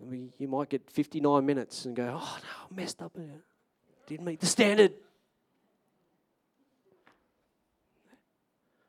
I 0.00 0.06
mean, 0.06 0.32
you 0.38 0.48
might 0.48 0.70
get 0.70 0.90
59 0.90 1.44
minutes 1.44 1.84
and 1.84 1.94
go, 1.94 2.18
oh 2.18 2.38
no, 2.42 2.66
I 2.70 2.74
messed 2.74 3.02
up. 3.02 3.12
Didn't 4.06 4.24
meet 4.24 4.40
the 4.40 4.46
standard. 4.46 4.94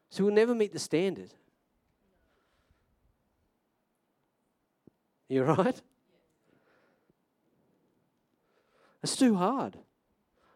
So 0.09 0.23
we'll 0.25 0.33
never 0.33 0.55
meet 0.55 0.71
the 0.71 0.79
standard. 0.79 1.33
You 5.35 5.43
right? 5.43 5.81
It's 9.01 9.15
too 9.15 9.35
hard. 9.35 9.77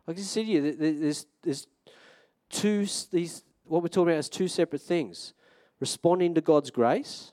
Like 0.05 0.17
I 0.17 0.21
said 0.21 0.47
to 0.47 0.51
you, 0.51 0.73
there's, 0.73 1.25
there's 1.41 1.67
two, 2.49 2.85
these, 3.09 3.45
what 3.63 3.81
we're 3.81 3.87
talking 3.87 4.09
about 4.09 4.19
is 4.19 4.27
two 4.27 4.49
separate 4.49 4.81
things 4.81 5.33
responding 5.79 6.33
to 6.33 6.41
God's 6.41 6.71
grace, 6.71 7.31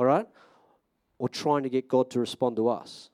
all 0.00 0.06
right, 0.06 0.26
or 1.18 1.28
trying 1.28 1.62
to 1.62 1.68
get 1.68 1.86
God 1.86 2.10
to 2.10 2.18
respond 2.18 2.56
to 2.56 2.68
us. 2.68 3.10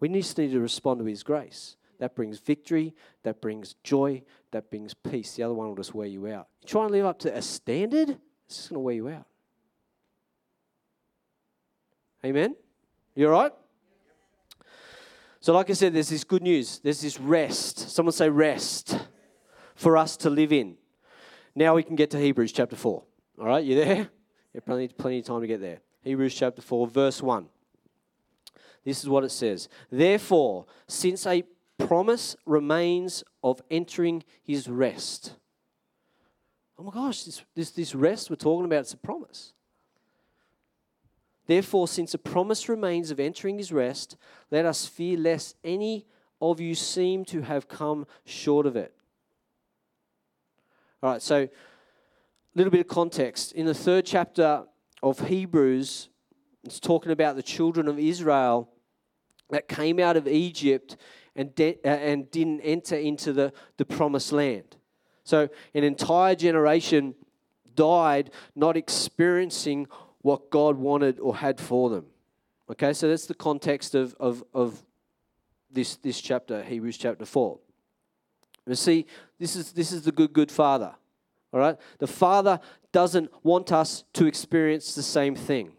We 0.00 0.08
just 0.08 0.38
need 0.38 0.52
to 0.52 0.60
respond 0.60 1.00
to 1.00 1.04
His 1.04 1.22
grace. 1.22 1.76
That 1.98 2.14
brings 2.14 2.38
victory, 2.38 2.94
that 3.22 3.42
brings 3.42 3.74
joy, 3.84 4.22
that 4.50 4.70
brings 4.70 4.94
peace. 4.94 5.36
The 5.36 5.42
other 5.42 5.54
one 5.54 5.68
will 5.68 5.76
just 5.76 5.94
wear 5.94 6.06
you 6.06 6.26
out. 6.28 6.48
You 6.62 6.68
try 6.68 6.84
and 6.84 6.90
live 6.90 7.04
up 7.04 7.18
to 7.20 7.36
a 7.36 7.42
standard, 7.42 8.16
it's 8.46 8.56
just 8.56 8.68
going 8.70 8.76
to 8.76 8.80
wear 8.80 8.94
you 8.94 9.08
out. 9.08 9.26
Amen? 12.24 12.56
You 13.14 13.26
all 13.26 13.42
right? 13.42 13.52
So, 15.40 15.52
like 15.52 15.68
I 15.68 15.74
said, 15.74 15.92
there's 15.92 16.08
this 16.08 16.24
good 16.24 16.42
news. 16.42 16.78
There's 16.78 17.02
this 17.02 17.20
rest. 17.20 17.90
Someone 17.90 18.12
say 18.12 18.30
rest 18.30 18.98
for 19.74 19.96
us 19.96 20.16
to 20.18 20.30
live 20.30 20.52
in. 20.52 20.76
Now 21.54 21.74
we 21.74 21.82
can 21.82 21.96
get 21.96 22.10
to 22.12 22.18
Hebrews 22.18 22.52
chapter 22.52 22.76
4. 22.76 23.02
All 23.40 23.46
right, 23.46 23.62
you 23.62 23.74
there? 23.74 23.96
You 23.96 24.08
have 24.54 24.64
plenty, 24.64 24.88
plenty 24.88 25.18
of 25.18 25.26
time 25.26 25.40
to 25.42 25.46
get 25.46 25.60
there. 25.60 25.80
Hebrews 26.02 26.34
chapter 26.34 26.62
4, 26.62 26.86
verse 26.86 27.20
1. 27.20 27.46
This 28.84 29.02
is 29.02 29.08
what 29.08 29.24
it 29.24 29.30
says. 29.30 29.68
Therefore, 29.90 30.66
since 30.86 31.26
a 31.26 31.42
promise 31.78 32.36
remains 32.46 33.24
of 33.42 33.60
entering 33.70 34.22
his 34.42 34.68
rest. 34.68 35.34
Oh 36.78 36.82
my 36.82 36.92
gosh, 36.92 37.24
this, 37.24 37.42
this, 37.54 37.70
this 37.70 37.94
rest 37.94 38.30
we're 38.30 38.36
talking 38.36 38.64
about, 38.64 38.80
it's 38.80 38.94
a 38.94 38.96
promise. 38.96 39.52
Therefore, 41.46 41.86
since 41.86 42.14
a 42.14 42.18
promise 42.18 42.68
remains 42.68 43.10
of 43.10 43.20
entering 43.20 43.58
his 43.58 43.70
rest, 43.70 44.16
let 44.50 44.64
us 44.64 44.86
fear 44.86 45.16
lest 45.18 45.56
any 45.62 46.06
of 46.40 46.60
you 46.60 46.74
seem 46.74 47.24
to 47.26 47.42
have 47.42 47.68
come 47.68 48.06
short 48.24 48.66
of 48.66 48.76
it. 48.76 48.94
All 51.02 51.10
right, 51.10 51.22
so 51.22 51.42
a 51.42 51.48
little 52.54 52.70
bit 52.70 52.80
of 52.80 52.88
context. 52.88 53.52
In 53.52 53.66
the 53.66 53.74
third 53.74 54.06
chapter 54.06 54.64
of 55.02 55.28
Hebrews, 55.28 56.08
it's 56.64 56.80
talking 56.80 57.12
about 57.12 57.36
the 57.36 57.42
children 57.42 57.88
of 57.88 57.98
Israel 57.98 58.70
that 59.50 59.68
came 59.68 60.00
out 60.00 60.16
of 60.16 60.26
Egypt 60.26 60.96
and, 61.36 61.54
de- 61.54 61.78
uh, 61.84 61.88
and 61.88 62.30
didn't 62.30 62.62
enter 62.62 62.96
into 62.96 63.32
the, 63.32 63.52
the 63.76 63.84
promised 63.84 64.32
land. 64.32 64.76
So, 65.24 65.48
an 65.74 65.84
entire 65.84 66.34
generation 66.34 67.14
died 67.74 68.30
not 68.54 68.76
experiencing 68.76 69.86
what 70.22 70.50
God 70.50 70.76
wanted 70.76 71.18
or 71.18 71.36
had 71.36 71.60
for 71.60 71.90
them. 71.90 72.06
Okay, 72.70 72.92
so 72.92 73.08
that's 73.08 73.26
the 73.26 73.34
context 73.34 73.94
of, 73.94 74.14
of, 74.18 74.42
of 74.54 74.82
this, 75.70 75.96
this 75.96 76.20
chapter, 76.20 76.62
Hebrews 76.62 76.96
chapter 76.96 77.26
4. 77.26 77.58
You 78.66 78.74
see, 78.74 79.06
this 79.38 79.56
is, 79.56 79.72
this 79.72 79.92
is 79.92 80.02
the 80.02 80.12
good, 80.12 80.32
good 80.32 80.50
Father. 80.50 80.94
All 81.52 81.60
right? 81.60 81.76
The 81.98 82.06
Father 82.06 82.60
doesn't 82.92 83.30
want 83.44 83.72
us 83.72 84.04
to 84.14 84.26
experience 84.26 84.94
the 84.94 85.02
same 85.02 85.34
thing 85.34 85.72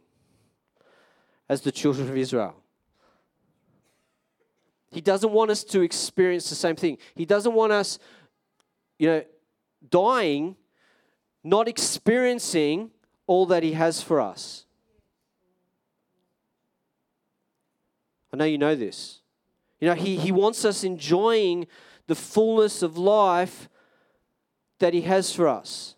as 1.50 1.62
the 1.62 1.72
children 1.72 2.10
of 2.10 2.18
Israel. 2.18 2.56
He 4.92 5.02
doesn't 5.02 5.32
want 5.32 5.52
us 5.52 5.64
to 5.66 5.82
experience 5.82 6.50
the 6.50 6.56
same 6.56 6.75
thing. 6.75 6.98
He 7.16 7.25
doesn't 7.25 7.54
want 7.54 7.72
us, 7.72 8.00
you 8.98 9.08
know, 9.08 9.24
dying, 9.89 10.56
not 11.43 11.67
experiencing 11.67 12.91
all 13.28 13.45
that 13.48 13.63
He 13.63 13.74
has 13.74 14.02
for 14.02 14.19
us. 14.19 14.65
I 18.34 18.38
know 18.38 18.45
you 18.45 18.58
know 18.58 18.76
this. 18.76 19.21
You 19.80 19.88
know, 19.88 19.95
He, 19.95 20.17
he 20.17 20.32
wants 20.32 20.65
us 20.65 20.84
enjoying 20.84 21.67
the 22.08 22.15
fullness 22.15 22.82
of 22.82 22.98
life 22.98 23.69
that 24.80 24.93
He 24.93 25.02
has 25.02 25.34
for 25.34 25.48
us. 25.48 25.95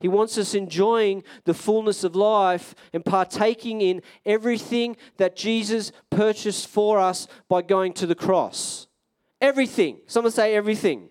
He 0.00 0.08
wants 0.08 0.36
us 0.36 0.54
enjoying 0.54 1.24
the 1.44 1.54
fullness 1.54 2.04
of 2.04 2.14
life 2.14 2.74
and 2.92 3.02
partaking 3.02 3.80
in 3.80 4.02
everything 4.26 4.98
that 5.16 5.34
Jesus 5.34 5.92
purchased 6.10 6.68
for 6.68 6.98
us 6.98 7.26
by 7.48 7.62
going 7.62 7.94
to 7.94 8.06
the 8.06 8.14
cross. 8.14 8.86
Everything. 9.40 10.00
Someone 10.06 10.30
say 10.30 10.54
everything. 10.54 11.08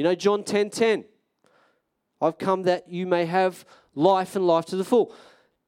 You 0.00 0.04
know, 0.04 0.14
John 0.14 0.44
10 0.44 0.70
10. 0.70 1.04
I've 2.22 2.38
come 2.38 2.62
that 2.62 2.88
you 2.88 3.06
may 3.06 3.26
have 3.26 3.66
life 3.94 4.34
and 4.34 4.46
life 4.46 4.64
to 4.68 4.76
the 4.76 4.82
full. 4.82 5.14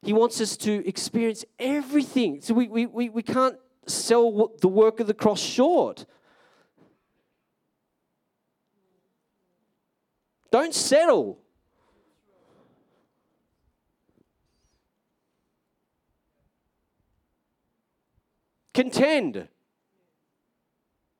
He 0.01 0.15
wants 0.15 0.41
us 0.41 0.57
to 0.57 0.89
experience 0.89 1.45
everything. 1.59 2.41
So 2.41 2.55
we, 2.55 2.67
we, 2.67 2.87
we, 2.87 3.11
we 3.11 3.23
can't 3.23 3.57
sell 3.87 4.51
the 4.59 4.69
work 4.69 5.01
of 5.01 5.07
the 5.07 5.13
cross 5.13 5.39
short. 5.39 6.07
Don't 10.51 10.75
settle. 10.75 11.39
Contend. 18.73 19.47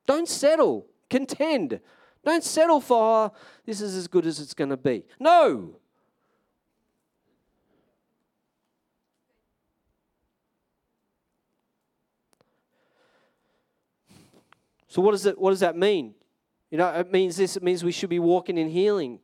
Don't 0.07 0.27
settle. 0.27 0.87
Contend. 1.11 1.79
Don't 2.25 2.45
settle 2.45 2.81
for, 2.81 3.27
oh, 3.27 3.33
this 3.67 3.81
is 3.81 3.97
as 3.97 4.07
good 4.07 4.27
as 4.27 4.39
it's 4.39 4.55
going 4.55 4.71
to 4.71 4.77
be. 4.77 5.05
No. 5.19 5.77
So 14.93 15.01
what 15.01 15.13
does 15.13 15.25
it 15.25 15.39
what 15.39 15.51
does 15.51 15.61
that 15.61 15.75
mean? 15.75 16.15
You 16.71 16.77
know, 16.77 16.89
it 16.91 17.11
means 17.11 17.39
this, 17.39 17.57
it 17.57 17.63
means 17.63 17.83
we 17.83 17.93
should 17.93 18.11
be 18.11 18.19
walking 18.19 18.59
in 18.59 18.69
healing. 18.69 19.21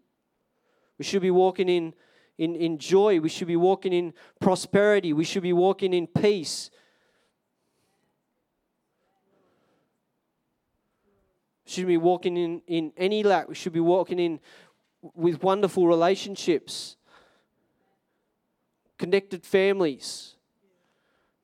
We 0.96 1.04
should 1.04 1.20
be 1.20 1.30
walking 1.30 1.68
in 1.68 1.92
in, 2.38 2.56
in 2.56 2.78
joy. 2.78 3.20
We 3.20 3.28
should 3.28 3.48
be 3.48 3.56
walking 3.56 3.92
in 3.92 4.14
prosperity. 4.40 5.12
We 5.12 5.24
should 5.24 5.42
be 5.42 5.52
walking 5.52 5.92
in 5.92 6.06
peace. 6.06 6.70
Should 11.68 11.86
be 11.86 11.96
walking 11.96 12.36
in, 12.36 12.62
in 12.66 12.92
any 12.96 13.22
lack. 13.22 13.48
We 13.48 13.54
should 13.54 13.72
be 13.72 13.80
walking 13.80 14.18
in 14.18 14.40
with 15.14 15.42
wonderful 15.42 15.86
relationships, 15.86 16.96
connected 18.98 19.44
families, 19.44 20.34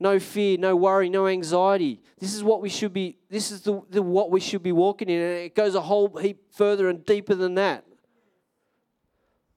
no 0.01 0.19
fear, 0.19 0.59
no 0.59 0.75
worry, 0.75 1.09
no 1.09 1.27
anxiety. 1.27 2.01
This 2.19 2.35
is 2.35 2.43
what 2.43 2.61
we 2.61 2.69
should 2.69 2.93
be. 2.93 3.19
This 3.31 3.51
is 3.51 3.63
the, 3.63 3.81
the 3.91 4.03
what 4.03 4.31
we 4.31 4.41
should 4.41 4.63
be 4.63 4.73
walking 4.73 5.09
in, 5.09 5.21
and 5.21 5.39
it 5.39 5.55
goes 5.55 5.75
a 5.75 5.81
whole 5.81 6.17
heap 6.17 6.53
further 6.53 6.89
and 6.89 7.05
deeper 7.05 7.35
than 7.35 7.55
that. 7.55 7.85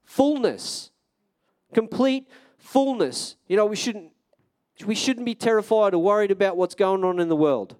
Fullness, 0.06 0.92
complete 1.74 2.28
fullness. 2.58 3.36
You 3.48 3.58
know, 3.58 3.66
we 3.66 3.76
shouldn't 3.76 4.12
we 4.86 4.96
shouldn't 4.96 5.26
be 5.26 5.36
terrified 5.36 5.94
or 5.94 6.02
worried 6.04 6.32
about 6.32 6.56
what's 6.56 6.76
going 6.76 7.04
on 7.04 7.20
in 7.20 7.30
the 7.30 7.36
world. 7.36 7.76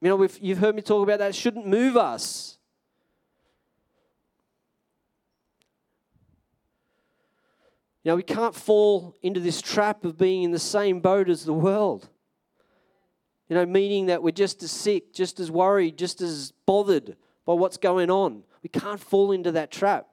You 0.00 0.08
know, 0.08 0.28
you've 0.40 0.58
heard 0.58 0.74
me 0.74 0.82
talk 0.82 1.02
about 1.02 1.18
that. 1.20 1.30
It 1.30 1.34
shouldn't 1.34 1.66
move 1.66 1.96
us. 1.96 2.58
You 8.04 8.12
know, 8.12 8.16
we 8.16 8.22
can't 8.22 8.54
fall 8.54 9.16
into 9.22 9.40
this 9.40 9.60
trap 9.60 10.04
of 10.04 10.16
being 10.16 10.44
in 10.44 10.52
the 10.52 10.60
same 10.60 11.00
boat 11.00 11.28
as 11.28 11.44
the 11.44 11.52
world. 11.52 12.08
You 13.48 13.56
know, 13.56 13.66
meaning 13.66 14.06
that 14.06 14.22
we're 14.22 14.30
just 14.30 14.62
as 14.62 14.70
sick, 14.70 15.12
just 15.12 15.40
as 15.40 15.50
worried, 15.50 15.96
just 15.96 16.20
as 16.20 16.52
bothered 16.66 17.16
by 17.44 17.54
what's 17.54 17.76
going 17.76 18.10
on. 18.10 18.44
We 18.62 18.68
can't 18.68 19.00
fall 19.00 19.32
into 19.32 19.50
that 19.52 19.70
trap. 19.70 20.06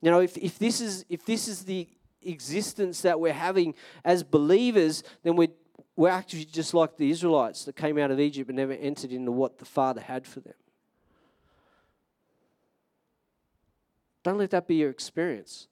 You 0.00 0.10
know, 0.10 0.20
if, 0.20 0.36
if 0.38 0.58
this 0.58 0.80
is 0.80 1.04
if 1.08 1.24
this 1.24 1.48
is 1.48 1.64
the 1.64 1.88
existence 2.22 3.02
that 3.02 3.18
we're 3.18 3.32
having 3.32 3.74
as 4.04 4.22
believers, 4.22 5.02
then 5.22 5.36
we're 5.36 5.48
we're 5.96 6.08
actually 6.10 6.44
just 6.44 6.74
like 6.74 6.96
the 6.96 7.10
Israelites 7.10 7.64
that 7.64 7.76
came 7.76 7.98
out 7.98 8.10
of 8.10 8.20
Egypt 8.20 8.48
and 8.48 8.56
never 8.56 8.72
entered 8.72 9.12
into 9.12 9.32
what 9.32 9.58
the 9.58 9.64
Father 9.64 10.00
had 10.00 10.26
for 10.26 10.40
them. 10.40 10.54
Don't 14.22 14.38
let 14.38 14.50
that 14.50 14.66
be 14.66 14.76
your 14.76 14.90
experience. 14.90 15.68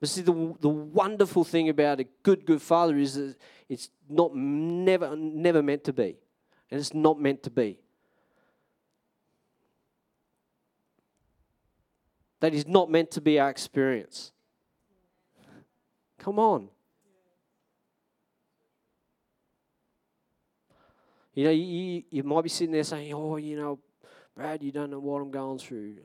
But 0.00 0.08
see, 0.08 0.22
the, 0.22 0.54
the 0.60 0.68
wonderful 0.68 1.44
thing 1.44 1.68
about 1.68 2.00
a 2.00 2.04
good, 2.22 2.44
good 2.44 2.60
father 2.60 2.96
is 2.98 3.14
that 3.14 3.36
it's 3.68 3.90
not 4.08 4.34
never, 4.34 5.16
never 5.16 5.62
meant 5.62 5.84
to 5.84 5.92
be. 5.92 6.18
And 6.70 6.78
it's 6.78 6.92
not 6.92 7.20
meant 7.20 7.42
to 7.44 7.50
be. 7.50 7.78
That 12.40 12.52
is 12.52 12.66
not 12.66 12.90
meant 12.90 13.10
to 13.12 13.22
be 13.22 13.38
our 13.38 13.48
experience. 13.48 14.32
Come 16.18 16.38
on. 16.38 16.68
You 21.34 21.44
know, 21.44 21.50
you, 21.50 22.02
you 22.10 22.22
might 22.22 22.42
be 22.42 22.48
sitting 22.48 22.72
there 22.72 22.84
saying, 22.84 23.12
oh, 23.12 23.36
you 23.36 23.56
know, 23.56 23.78
Brad, 24.36 24.62
you 24.62 24.70
don't 24.70 24.90
know 24.90 25.00
what 25.00 25.20
I'm 25.20 25.30
going 25.30 25.58
through. 25.58 25.96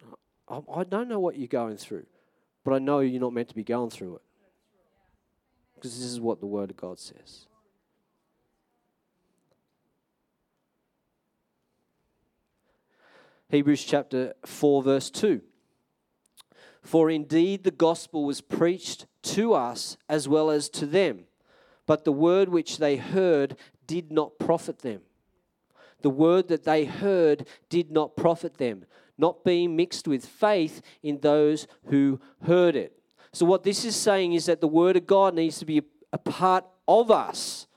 I, 0.48 0.60
I 0.74 0.84
don't 0.84 1.08
know 1.08 1.20
what 1.20 1.38
you're 1.38 1.48
going 1.48 1.78
through, 1.78 2.06
but 2.64 2.74
I 2.74 2.80
know 2.80 3.00
you're 3.00 3.22
not 3.22 3.34
meant 3.34 3.50
to 3.50 3.56
be 3.56 3.64
going 3.64 3.92
through 3.92 4.16
it. 4.16 4.22
Because 5.76 5.98
this 5.98 6.06
is 6.06 6.20
what 6.20 6.40
the 6.40 6.46
Word 6.46 6.72
of 6.72 6.78
God 6.78 7.00
says. 7.00 7.46
Hebrews 13.50 13.84
chapter 13.84 14.34
4, 14.46 14.84
verse 14.84 15.10
2. 15.10 15.42
For 16.82 17.10
indeed 17.10 17.64
the 17.64 17.72
gospel 17.72 18.26
was 18.26 18.42
preached 18.42 19.06
to 19.24 19.54
us 19.54 19.98
as 20.08 20.28
well 20.28 20.50
as 20.50 20.70
to 20.70 20.86
them, 20.86 21.26
but 21.86 22.04
the 22.04 22.12
word 22.12 22.50
which 22.50 22.78
they 22.78 22.96
heard 22.96 23.58
did 23.86 24.12
not 24.12 24.40
profit 24.40 24.80
them. 24.80 25.02
The 26.02 26.10
word 26.10 26.48
that 26.48 26.64
they 26.64 26.86
heard 26.86 27.48
did 27.70 27.92
not 27.92 28.16
profit 28.16 28.58
them, 28.58 28.86
not 29.18 29.44
being 29.44 29.76
mixed 29.76 30.08
with 30.08 30.26
faith 30.26 30.82
in 31.04 31.20
those 31.20 31.68
who 31.86 32.20
heard 32.44 32.76
it. 32.76 32.94
So, 33.32 33.46
what 33.46 33.64
this 33.64 33.86
is 33.86 33.96
saying 33.96 34.34
is 34.34 34.46
that 34.48 34.62
the 34.62 34.68
word 34.68 34.98
of 34.98 35.06
God 35.06 35.36
needs 35.36 35.60
to 35.60 35.66
be 35.66 35.82
a 36.12 36.18
part 36.18 36.66
of 36.88 37.12
us 37.12 37.68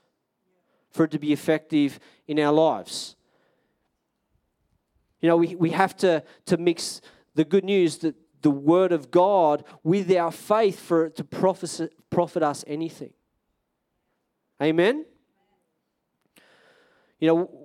for 0.89 1.05
it 1.05 1.11
to 1.11 1.19
be 1.19 1.33
effective 1.33 1.99
in 2.27 2.39
our 2.39 2.53
lives. 2.53 3.15
You 5.21 5.29
know, 5.29 5.37
we, 5.37 5.55
we 5.55 5.69
have 5.71 5.95
to, 5.97 6.23
to 6.45 6.57
mix 6.57 7.01
the 7.35 7.43
good 7.43 7.63
news 7.63 7.97
that 7.99 8.15
the 8.41 8.51
word 8.51 8.91
of 8.91 9.09
God 9.09 9.63
with 9.83 10.11
our 10.11 10.31
faith 10.31 10.79
for 10.79 11.05
it 11.05 11.15
to 11.15 11.23
profit, 11.23 11.93
profit 12.09 12.43
us 12.43 12.63
anything. 12.67 13.13
Amen? 14.61 15.05
You 17.19 17.27
know, 17.27 17.62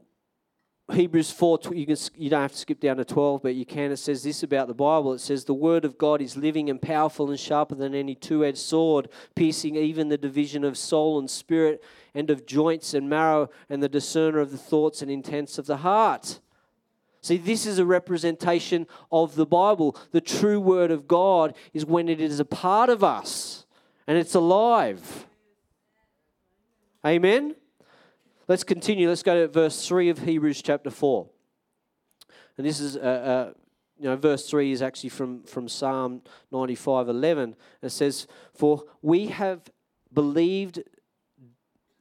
Hebrews 0.90 1.30
4, 1.30 1.60
you, 1.72 1.84
can, 1.84 1.96
you 2.16 2.30
don't 2.30 2.40
have 2.40 2.52
to 2.52 2.58
skip 2.58 2.80
down 2.80 2.96
to 2.96 3.04
12, 3.04 3.42
but 3.42 3.54
you 3.54 3.66
can. 3.66 3.92
It 3.92 3.98
says 3.98 4.22
this 4.22 4.42
about 4.42 4.68
the 4.68 4.74
Bible. 4.74 5.12
It 5.12 5.18
says, 5.18 5.44
The 5.44 5.52
word 5.52 5.84
of 5.84 5.98
God 5.98 6.22
is 6.22 6.34
living 6.34 6.70
and 6.70 6.80
powerful 6.80 7.28
and 7.28 7.38
sharper 7.38 7.74
than 7.74 7.94
any 7.94 8.14
two 8.14 8.42
edged 8.42 8.58
sword, 8.58 9.10
piercing 9.34 9.76
even 9.76 10.08
the 10.08 10.16
division 10.16 10.64
of 10.64 10.78
soul 10.78 11.18
and 11.18 11.28
spirit 11.28 11.84
and 12.14 12.30
of 12.30 12.46
joints 12.46 12.94
and 12.94 13.08
marrow, 13.08 13.50
and 13.68 13.82
the 13.82 13.88
discerner 13.88 14.40
of 14.40 14.50
the 14.50 14.56
thoughts 14.56 15.02
and 15.02 15.10
intents 15.10 15.58
of 15.58 15.66
the 15.66 15.78
heart. 15.78 16.40
See, 17.20 17.36
this 17.36 17.66
is 17.66 17.78
a 17.78 17.84
representation 17.84 18.86
of 19.12 19.34
the 19.34 19.44
Bible. 19.46 19.94
The 20.12 20.22
true 20.22 20.60
word 20.60 20.90
of 20.90 21.06
God 21.06 21.54
is 21.74 21.84
when 21.84 22.08
it 22.08 22.20
is 22.20 22.40
a 22.40 22.44
part 22.46 22.88
of 22.88 23.04
us 23.04 23.66
and 24.06 24.16
it's 24.16 24.34
alive. 24.34 25.26
Amen? 27.04 27.54
Let's 28.48 28.64
continue. 28.64 29.10
Let's 29.10 29.22
go 29.22 29.42
to 29.42 29.48
verse 29.48 29.86
3 29.86 30.08
of 30.08 30.20
Hebrews 30.20 30.62
chapter 30.62 30.88
4. 30.88 31.28
And 32.56 32.66
this 32.66 32.80
is, 32.80 32.96
uh, 32.96 33.00
uh, 33.00 33.52
you 33.98 34.04
know, 34.04 34.16
verse 34.16 34.48
3 34.48 34.72
is 34.72 34.80
actually 34.80 35.10
from, 35.10 35.42
from 35.42 35.68
Psalm 35.68 36.22
95 36.50 37.10
11. 37.10 37.54
It 37.82 37.90
says, 37.90 38.26
For 38.54 38.84
we 39.02 39.26
have 39.26 39.60
believed, 40.14 40.82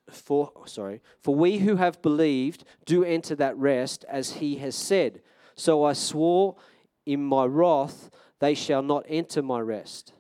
for, 0.10 0.53
sorry, 0.67 1.01
for 1.19 1.36
we 1.36 1.57
who 1.57 1.75
have 1.75 2.01
believed 2.01 2.63
do 2.86 3.03
enter 3.03 3.36
that 3.36 3.57
rest 3.57 4.05
as 4.07 4.33
he 4.33 4.55
has 4.60 4.73
said. 4.73 5.21
So 5.55 5.83
I 5.83 5.91
swore 5.91 6.55
in 7.05 7.25
my 7.25 7.43
wrath, 7.43 8.10
they 8.39 8.53
shall 8.53 8.81
not 8.81 9.03
enter 9.10 9.41
my 9.41 9.60
rest 9.60 10.13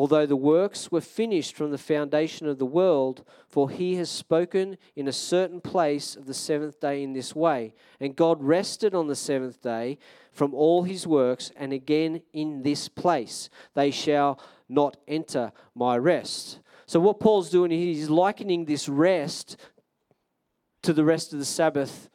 although 0.00 0.24
the 0.24 0.34
works 0.34 0.90
were 0.90 1.02
finished 1.02 1.54
from 1.54 1.70
the 1.70 1.76
foundation 1.76 2.46
of 2.46 2.56
the 2.56 2.64
world, 2.64 3.22
for 3.46 3.68
he 3.68 3.96
has 3.96 4.08
spoken 4.08 4.78
in 4.96 5.06
a 5.06 5.12
certain 5.12 5.60
place 5.60 6.16
of 6.16 6.24
the 6.24 6.32
seventh 6.32 6.80
day 6.80 7.02
in 7.02 7.12
this 7.12 7.36
way. 7.36 7.74
And 8.00 8.16
God 8.16 8.42
rested 8.42 8.94
on 8.94 9.08
the 9.08 9.14
seventh 9.14 9.60
day 9.60 9.98
from 10.32 10.54
all 10.54 10.84
his 10.84 11.06
works, 11.06 11.52
and 11.54 11.74
again 11.74 12.22
in 12.32 12.62
this 12.62 12.88
place 12.88 13.50
they 13.74 13.90
shall 13.90 14.40
not 14.70 14.96
enter 15.06 15.52
my 15.74 15.98
rest. 15.98 16.60
So, 16.86 16.98
what 16.98 17.20
Paul's 17.20 17.50
doing, 17.50 17.70
he's 17.70 18.08
likening 18.08 18.64
this 18.64 18.88
rest 18.88 19.58
to 20.80 20.94
the 20.94 21.04
rest 21.04 21.34
of 21.34 21.38
the 21.38 21.44
Sabbath. 21.44 22.08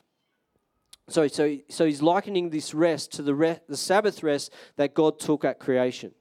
Sorry, 1.08 1.30
so, 1.30 1.60
so 1.70 1.86
he's 1.86 2.02
likening 2.02 2.50
this 2.50 2.74
rest 2.74 3.12
to 3.12 3.22
the, 3.22 3.36
re- 3.36 3.60
the 3.70 3.78
Sabbath 3.78 4.24
rest 4.24 4.52
that 4.76 4.96
God 4.96 5.20
took 5.20 5.46
at 5.46 5.60
creation. 5.60 6.14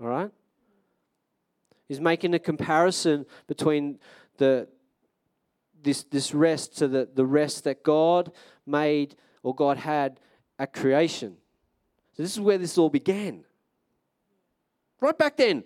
All 0.00 0.08
right? 0.08 0.30
He's 1.88 2.00
making 2.00 2.34
a 2.34 2.38
comparison 2.38 3.26
between 3.46 3.98
the 4.38 4.68
this 5.82 6.04
this 6.04 6.34
rest 6.34 6.76
to 6.78 6.88
the, 6.88 7.08
the 7.12 7.24
rest 7.26 7.64
that 7.64 7.82
God 7.82 8.32
made 8.66 9.16
or 9.42 9.54
God 9.54 9.76
had 9.78 10.20
at 10.58 10.72
creation. 10.72 11.36
So 12.16 12.22
this 12.22 12.32
is 12.32 12.40
where 12.40 12.58
this 12.58 12.78
all 12.78 12.90
began. 12.90 13.44
Right 15.00 15.16
back 15.16 15.36
then. 15.36 15.64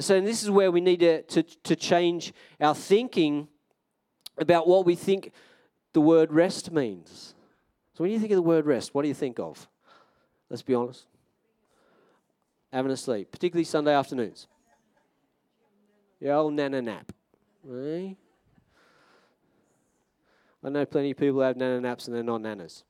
So 0.00 0.20
this 0.20 0.42
is 0.42 0.50
where 0.50 0.70
we 0.70 0.80
need 0.80 1.00
to, 1.00 1.22
to, 1.22 1.42
to 1.42 1.76
change 1.76 2.32
our 2.60 2.74
thinking 2.74 3.48
about 4.38 4.66
what 4.66 4.84
we 4.84 4.94
think 4.96 5.32
the 5.92 6.00
word 6.00 6.32
rest 6.32 6.72
means. 6.72 7.34
So 7.94 8.02
when 8.02 8.10
you 8.10 8.18
think 8.18 8.32
of 8.32 8.36
the 8.36 8.42
word 8.42 8.66
rest, 8.66 8.92
what 8.92 9.02
do 9.02 9.08
you 9.08 9.14
think 9.14 9.38
of? 9.38 9.68
Let's 10.54 10.62
be 10.62 10.74
honest. 10.76 11.06
Having 12.72 12.92
a 12.92 12.96
sleep, 12.96 13.32
particularly 13.32 13.64
Sunday 13.64 13.92
afternoons. 13.92 14.46
Yeah, 16.20 16.36
old 16.36 16.52
nana 16.52 16.80
nap. 16.80 17.10
Eh? 17.68 18.14
I 20.62 20.68
know 20.68 20.86
plenty 20.86 21.10
of 21.10 21.16
people 21.16 21.40
have 21.40 21.56
nana 21.56 21.80
naps 21.80 22.06
and 22.06 22.14
they're 22.14 22.22
not 22.22 22.40
nanas. 22.40 22.84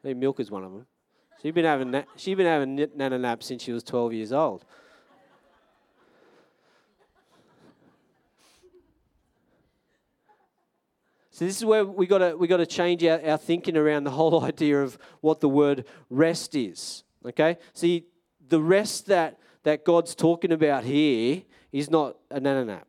I 0.00 0.02
think 0.02 0.18
Milk 0.18 0.40
is 0.40 0.50
one 0.50 0.62
of 0.62 0.72
them. 0.72 0.86
She's 1.40 1.54
been 1.54 1.64
having 1.64 1.90
na- 1.90 2.02
she's 2.16 2.36
been 2.36 2.44
having 2.44 2.74
nana 2.94 3.18
naps 3.18 3.46
since 3.46 3.62
she 3.62 3.72
was 3.72 3.82
12 3.82 4.12
years 4.12 4.34
old. 4.34 4.66
So 11.40 11.46
this 11.46 11.56
is 11.56 11.64
where 11.64 11.86
we 11.86 12.06
got 12.06 12.18
to 12.18 12.36
we 12.36 12.46
got 12.46 12.58
to 12.58 12.66
change 12.66 13.02
our, 13.02 13.18
our 13.26 13.38
thinking 13.38 13.74
around 13.74 14.04
the 14.04 14.10
whole 14.10 14.44
idea 14.44 14.82
of 14.82 14.98
what 15.22 15.40
the 15.40 15.48
word 15.48 15.86
rest 16.10 16.54
is. 16.54 17.02
Okay? 17.24 17.56
See, 17.72 18.04
the 18.46 18.60
rest 18.60 19.06
that, 19.06 19.38
that 19.62 19.86
God's 19.86 20.14
talking 20.14 20.52
about 20.52 20.84
here 20.84 21.40
is 21.72 21.88
not 21.88 22.18
a 22.30 22.40
nana 22.40 22.66
nap. 22.66 22.86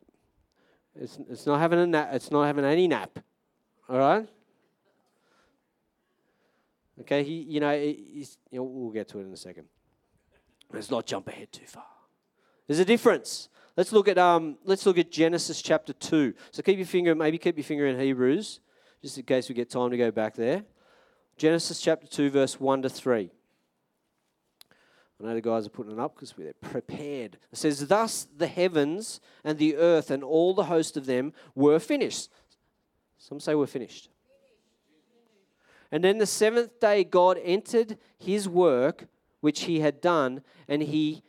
It's, 1.00 1.18
it's 1.30 1.46
not 1.46 1.62
having 1.62 1.80
a 1.80 1.88
nap, 1.88 2.10
it's 2.12 2.30
not 2.30 2.44
having 2.44 2.66
any 2.66 2.90
nap. 2.90 3.20
All 3.88 3.98
right? 3.98 4.28
Okay, 7.00 7.24
he, 7.24 7.44
you 7.44 7.62
know, 7.62 7.72
you 7.72 8.26
know, 8.52 8.64
we'll 8.64 8.92
get 8.92 9.08
to 9.08 9.20
it 9.20 9.28
in 9.28 9.32
a 9.32 9.38
second. 9.38 9.64
Let's 10.74 10.92
not 10.92 11.06
jump 11.06 11.30
ahead 11.30 11.54
too 11.54 11.68
far. 11.68 12.01
There's 12.72 12.80
a 12.80 12.86
difference. 12.86 13.50
Let's 13.76 13.92
look 13.92 14.08
at 14.08 14.18
um, 14.18 14.58
let's 14.64 14.86
look 14.86 14.98
at 14.98 15.12
Genesis 15.12 15.62
chapter 15.62 15.92
two. 15.92 16.34
So 16.52 16.62
keep 16.62 16.78
your 16.78 16.88
finger, 16.88 17.14
maybe 17.14 17.38
keep 17.38 17.58
your 17.58 17.66
finger 17.66 17.86
in 17.86 18.00
Hebrews, 18.00 18.62
just 19.02 19.18
in 19.18 19.26
case 19.26 19.50
we 19.50 19.56
get 19.56 19.70
time 19.70 19.92
to 19.92 19.98
go 19.98 20.10
back 20.10 20.36
there. 20.36 20.64
Genesis 21.36 21.82
chapter 21.82 22.08
two, 22.08 22.30
verse 22.30 22.62
one 22.62 22.82
to 22.84 22.90
three. 22.90 23.30
I 25.20 25.26
know 25.26 25.34
the 25.34 25.42
guys 25.42 25.66
are 25.66 25.70
putting 25.70 25.92
it 25.92 26.00
up 26.00 26.16
because 26.16 26.38
we're 26.38 26.54
prepared. 26.54 27.38
It 27.52 27.58
says, 27.58 27.86
Thus 27.90 28.26
the 28.38 28.48
heavens 28.48 29.20
and 29.44 29.58
the 29.58 29.76
earth 29.76 30.10
and 30.10 30.24
all 30.24 30.54
the 30.54 30.64
host 30.64 30.96
of 30.96 31.06
them 31.06 31.34
were 31.54 31.78
finished. 31.78 32.30
Some 33.18 33.42
say 33.42 33.54
we're 33.54 33.68
finished. 33.68 34.08
And 35.92 36.06
then 36.06 36.20
the 36.20 36.26
seventh 36.26 36.80
day, 36.80 37.04
God 37.04 37.38
entered 37.44 37.98
his 38.18 38.48
work 38.48 39.10
which 39.42 39.64
he 39.64 39.82
had 39.82 40.00
done, 40.00 40.42
and 40.70 40.82
he 40.82 41.24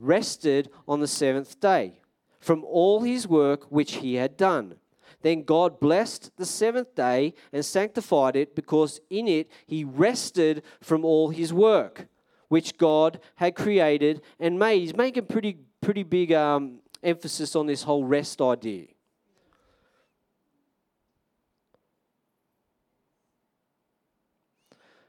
rested 0.00 0.70
on 0.88 1.00
the 1.00 1.06
seventh 1.06 1.60
day 1.60 2.00
from 2.40 2.64
all 2.64 3.02
his 3.02 3.28
work 3.28 3.64
which 3.70 3.94
he 3.96 4.14
had 4.14 4.36
done. 4.36 4.76
Then 5.22 5.42
God 5.42 5.78
blessed 5.78 6.30
the 6.36 6.46
seventh 6.46 6.94
day 6.94 7.34
and 7.52 7.64
sanctified 7.64 8.36
it 8.36 8.56
because 8.56 9.00
in 9.10 9.28
it 9.28 9.50
he 9.66 9.84
rested 9.84 10.62
from 10.80 11.04
all 11.04 11.28
his 11.28 11.52
work 11.52 12.08
which 12.48 12.78
God 12.78 13.20
had 13.36 13.54
created 13.54 14.22
and 14.40 14.58
made. 14.58 14.80
He's 14.80 14.96
making 14.96 15.26
pretty 15.26 15.58
pretty 15.80 16.02
big 16.02 16.32
um, 16.32 16.80
emphasis 17.02 17.54
on 17.54 17.66
this 17.66 17.82
whole 17.82 18.04
rest 18.04 18.40
idea. 18.40 18.86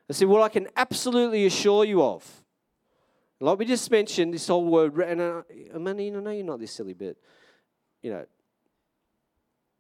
I 0.10 0.14
see 0.14 0.26
what 0.26 0.42
I 0.42 0.50
can 0.50 0.68
absolutely 0.76 1.46
assure 1.46 1.86
you 1.86 2.04
of 2.04 2.41
like 3.42 3.58
we 3.58 3.66
just 3.66 3.90
mentioned, 3.90 4.34
this 4.34 4.48
whole 4.48 4.66
word, 4.66 4.96
and 5.00 5.20
uh, 5.20 5.42
I 5.74 5.78
mean, 5.80 6.14
know, 6.14 6.30
you're 6.30 6.46
not 6.46 6.60
this 6.60 6.72
silly 6.72 6.94
bit. 6.94 7.18
You 8.04 8.12
know, 8.12 8.26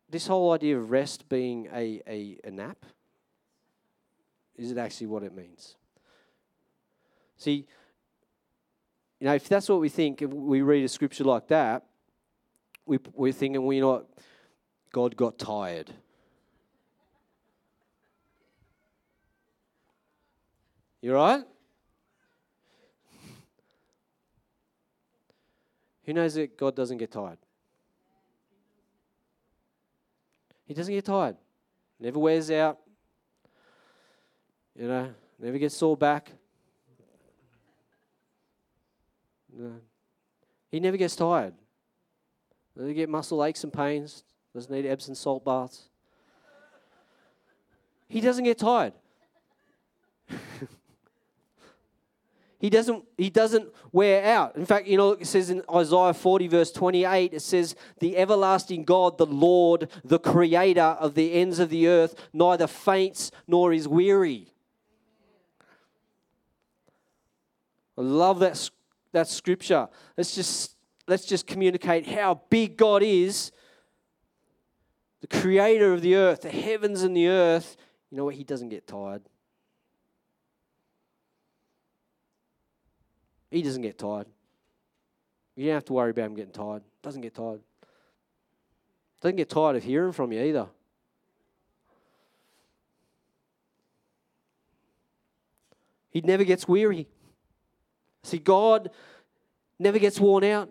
this 0.10 0.26
whole 0.26 0.52
idea 0.52 0.78
of 0.78 0.89
rest 0.89 1.30
being 1.30 1.67
a, 1.71 2.02
a, 2.08 2.39
a 2.43 2.52
nap. 2.52 2.86
is 4.58 4.71
it 4.71 4.78
actually 4.78 5.08
what 5.08 5.24
it 5.24 5.36
means? 5.36 5.76
See, 7.38 7.67
you 9.19 9.28
know, 9.28 9.36
if 9.36 9.47
that's 9.47 9.69
what 9.69 9.80
we 9.80 9.89
think, 9.89 10.24
if 10.24 10.32
we 10.32 10.63
read 10.63 10.84
a 10.84 10.89
scripture 10.89 11.24
like 11.24 11.47
that, 11.50 11.86
we, 12.88 12.97
we're 13.13 13.32
thinking, 13.32 13.63
well, 13.63 13.74
you 13.74 13.82
know 13.82 13.91
what? 13.91 14.10
God 14.91 15.15
got 15.15 15.38
tired. 15.38 15.91
You're 21.02 21.15
right? 21.15 21.43
Who 26.06 26.14
knows 26.14 26.34
that 26.36 26.58
God 26.58 26.76
doesn't 26.76 26.98
get 26.98 27.12
tired? 27.12 27.38
He 30.66 30.74
doesn't 30.74 30.94
get 30.94 31.06
tired. 31.06 31.36
Never 32.00 32.20
wears 32.20 32.50
out. 32.50 32.80
You 34.76 34.88
know, 34.88 35.14
never 35.38 35.58
gets 35.58 35.76
sore 35.76 35.98
back. 35.98 36.32
No. 39.54 39.74
He 40.72 40.80
never 40.80 40.98
gets 40.98 41.16
tired. 41.16 41.54
Doesn't 42.76 42.94
get 42.94 43.10
muscle 43.10 43.44
aches 43.44 43.64
and 43.64 43.74
pains. 43.74 44.24
Doesn't 44.54 44.72
need 44.74 44.86
Epsom 44.86 45.16
salt 45.16 45.44
baths. 45.44 45.90
He 48.08 48.22
doesn't 48.22 48.44
get 48.44 48.58
tired. 48.58 48.94
he 52.62 52.69
doesn't 52.69 53.04
he 53.17 53.32
doesn't 53.32 53.67
wear 53.91 54.24
out. 54.24 54.56
In 54.56 54.67
fact 54.67 54.86
you 54.86 54.95
know 54.95 55.13
it 55.13 55.26
says 55.26 55.50
in 55.50 55.63
isaiah 55.74 56.13
40 56.13 56.47
verse 56.47 56.71
28 56.71 57.34
it 57.34 57.39
says 57.41 57.76
the 58.00 58.15
everlasting 58.15 58.84
god 58.84 59.17
the 59.17 59.26
lord 59.26 59.89
the 60.06 60.19
creator 60.19 60.95
of 61.00 61.15
the 61.15 61.34
ends 61.34 61.58
of 61.58 61.69
the 61.69 61.88
earth 61.88 62.13
neither 62.32 62.67
faints 62.67 63.32
nor 63.47 63.74
is 63.74 63.88
weary. 63.88 64.54
I 67.97 68.02
love 68.02 68.38
that 68.39 68.69
that 69.12 69.28
scripture. 69.28 69.89
Let's 70.15 70.36
just 70.36 70.76
let's 71.08 71.26
just 71.26 71.47
communicate 71.47 72.06
how 72.06 72.41
big 72.52 72.78
god 72.78 73.02
is. 73.02 73.52
The 75.21 75.39
creator 75.39 75.93
of 75.93 76.04
the 76.04 76.13
earth 76.13 76.41
the 76.41 76.52
heavens 76.52 77.02
and 77.02 77.17
the 77.17 77.28
earth. 77.28 77.76
You 78.12 78.17
know 78.17 78.26
what? 78.26 78.36
He 78.36 78.43
doesn't 78.43 78.69
get 78.69 78.86
tired 78.86 79.24
He 83.52 83.62
doesn't 83.62 83.82
get 83.82 84.00
tired. 84.00 84.28
You 85.56 85.66
don't 85.68 85.76
have 85.76 85.86
to 85.86 85.94
worry 85.94 86.12
about 86.12 86.26
him 86.28 86.36
getting 86.36 86.54
tired. 86.54 86.84
Doesn't 87.04 87.22
get 87.22 87.36
tired. 87.36 87.60
Doesn't 89.22 89.36
get 89.36 89.50
tired 89.50 89.76
of 89.76 89.84
hearing 89.84 90.14
from 90.14 90.32
you 90.32 90.42
either. 90.42 90.68
He 96.10 96.22
never 96.22 96.44
gets 96.44 96.68
weary. 96.68 97.08
See, 98.24 98.38
God 98.38 98.90
never 99.80 100.00
gets 100.00 100.20
worn 100.20 100.44
out. 100.44 100.70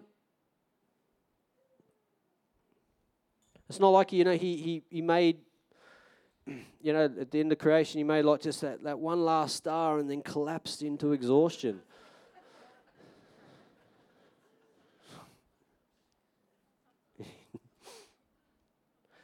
It's 3.69 3.79
not 3.79 3.91
like, 3.91 4.13
you 4.13 4.25
know, 4.25 4.35
he, 4.35 4.57
he, 4.57 4.83
he 4.91 5.01
made, 5.01 5.39
you 6.83 6.93
know, 6.93 7.05
at 7.05 7.31
the 7.31 7.41
end 7.41 7.53
of 7.53 7.59
creation, 7.59 7.99
he 7.99 8.05
made 8.05 8.25
like 8.25 8.41
just 8.41 8.61
that, 8.63 8.83
that 8.83 8.99
one 8.99 9.25
last 9.25 9.57
star 9.57 9.99
and 9.99 10.11
then 10.11 10.23
collapsed 10.23 10.83
into 10.83 11.13
exhaustion. 11.13 11.81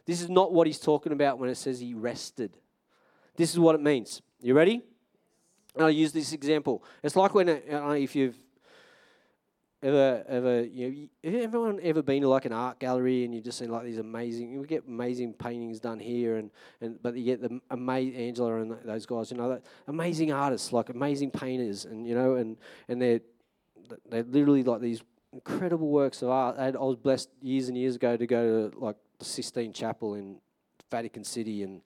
This 0.07 0.23
is 0.23 0.31
not 0.31 0.53
what 0.53 0.67
he's 0.67 0.79
talking 0.79 1.13
about 1.13 1.39
when 1.39 1.51
it 1.51 1.57
says 1.57 1.81
he 1.81 1.93
rested. 1.93 2.57
This 3.37 3.53
is 3.53 3.59
what 3.59 3.75
it 3.75 3.83
means. 3.83 4.23
You 4.41 4.55
ready? 4.55 4.83
I'll 5.79 5.91
use 5.91 6.13
this 6.13 6.33
example. 6.33 6.83
It's 7.03 7.17
like 7.17 7.35
when, 7.35 7.49
uh, 7.49 7.91
if 7.91 8.17
you've 8.17 8.37
ever, 9.83 10.25
ever, 10.29 10.63
you 10.63 11.09
know, 11.23 11.39
everyone 11.39 11.81
ever 11.83 12.03
been 12.03 12.23
to 12.23 12.29
like 12.29 12.45
an 12.45 12.53
art 12.53 12.79
gallery 12.79 13.25
and 13.25 13.35
you've 13.35 13.45
just 13.45 13.59
seen 13.59 13.71
like 13.71 13.85
these 13.85 13.99
amazing, 13.99 14.53
you 14.53 14.65
get 14.65 14.85
amazing 14.87 15.35
paintings 15.35 15.81
done 15.81 15.99
here, 15.99 16.37
and, 16.37 16.51
and 16.81 17.03
but 17.03 17.17
you 17.17 17.25
get 17.25 17.43
the 17.43 17.61
amazing 17.71 18.17
Angela 18.17 18.61
and 18.61 18.77
those 18.85 19.05
guys, 19.05 19.31
you 19.31 19.37
know, 19.37 19.51
that 19.51 19.63
amazing 19.89 20.33
artists, 20.33 20.73
like 20.73 20.89
amazing 20.89 21.31
painters, 21.31 21.85
and 21.85 22.07
you 22.07 22.15
know, 22.15 22.37
and 22.37 22.57
and 22.89 23.03
they're 23.03 23.21
they're 24.09 24.23
literally 24.23 24.63
like 24.63 24.81
these 24.81 25.03
incredible 25.33 25.89
works 25.89 26.23
of 26.23 26.31
art. 26.31 26.59
I 26.59 26.71
was 26.71 26.97
blessed 26.97 27.29
years 27.43 27.69
and 27.69 27.77
years 27.77 27.97
ago 27.97 28.17
to 28.17 28.27
go 28.27 28.71
to 28.71 28.79
like 28.79 28.97
the 29.19 29.25
Sistine 29.25 29.73
Chapel 29.73 30.15
in 30.15 30.37
Vatican 30.91 31.25
City 31.25 31.63
and 31.63 31.83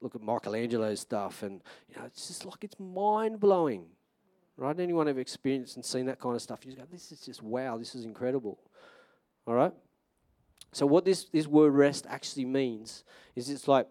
look 0.00 0.14
at 0.14 0.22
Michelangelo's 0.22 1.00
stuff, 1.00 1.42
and 1.42 1.62
you 1.88 1.96
know, 1.96 2.04
it's 2.06 2.28
just 2.28 2.44
like 2.44 2.62
it's 2.62 2.78
mind 2.78 3.40
blowing, 3.40 3.86
right? 4.56 4.78
Anyone 4.78 5.08
ever 5.08 5.20
experienced 5.20 5.76
and 5.76 5.84
seen 5.84 6.06
that 6.06 6.20
kind 6.20 6.36
of 6.36 6.42
stuff? 6.42 6.64
You 6.64 6.72
just 6.72 6.80
go, 6.80 6.86
this 6.90 7.10
is 7.10 7.20
just 7.20 7.42
wow, 7.42 7.78
this 7.78 7.94
is 7.94 8.04
incredible. 8.04 8.58
All 9.46 9.54
right. 9.54 9.72
So 10.72 10.86
what 10.86 11.04
this 11.04 11.24
this 11.24 11.46
word 11.46 11.70
rest 11.70 12.06
actually 12.08 12.44
means 12.44 13.04
is 13.34 13.48
it's 13.48 13.68
like 13.68 13.86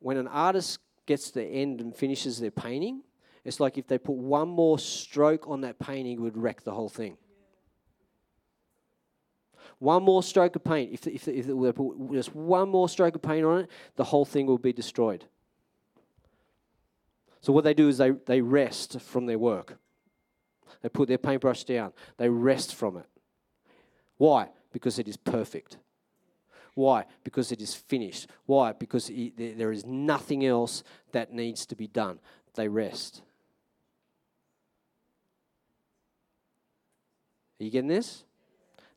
when 0.00 0.16
an 0.16 0.28
artist 0.28 0.78
gets 1.06 1.30
to 1.30 1.40
the 1.40 1.44
end 1.44 1.80
and 1.80 1.94
finishes 1.94 2.38
their 2.38 2.50
painting, 2.50 3.02
it's 3.44 3.60
like 3.60 3.78
if 3.78 3.86
they 3.86 3.98
put 3.98 4.16
one 4.16 4.48
more 4.48 4.78
stroke 4.78 5.48
on 5.48 5.62
that 5.62 5.78
painting, 5.78 6.14
it 6.14 6.20
would 6.20 6.36
wreck 6.36 6.62
the 6.62 6.72
whole 6.72 6.88
thing. 6.88 7.16
One 9.84 10.02
more 10.02 10.22
stroke 10.22 10.56
of 10.56 10.64
paint, 10.64 10.94
if, 10.94 11.06
if, 11.06 11.28
if 11.28 11.46
they 11.46 11.72
put 11.72 12.10
just 12.10 12.34
one 12.34 12.70
more 12.70 12.88
stroke 12.88 13.16
of 13.16 13.20
paint 13.20 13.44
on 13.44 13.60
it, 13.60 13.70
the 13.96 14.04
whole 14.04 14.24
thing 14.24 14.46
will 14.46 14.56
be 14.56 14.72
destroyed. 14.72 15.26
So 17.42 17.52
what 17.52 17.64
they 17.64 17.74
do 17.74 17.88
is 17.88 17.98
they, 17.98 18.12
they 18.12 18.40
rest 18.40 18.98
from 19.02 19.26
their 19.26 19.38
work. 19.38 19.76
They 20.80 20.88
put 20.88 21.06
their 21.06 21.18
paintbrush 21.18 21.64
down. 21.64 21.92
They 22.16 22.30
rest 22.30 22.74
from 22.74 22.96
it. 22.96 23.04
Why? 24.16 24.48
Because 24.72 24.98
it 24.98 25.06
is 25.06 25.18
perfect. 25.18 25.76
Why? 26.74 27.04
Because 27.22 27.52
it 27.52 27.60
is 27.60 27.74
finished. 27.74 28.26
Why? 28.46 28.72
Because 28.72 29.10
it, 29.10 29.58
there 29.58 29.70
is 29.70 29.84
nothing 29.84 30.46
else 30.46 30.82
that 31.12 31.34
needs 31.34 31.66
to 31.66 31.76
be 31.76 31.88
done. 31.88 32.20
They 32.54 32.68
rest. 32.68 33.20
Are 37.60 37.64
you 37.64 37.70
getting 37.70 37.88
this? 37.88 38.24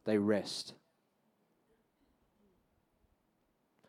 They 0.08 0.18
rest. 0.18 0.74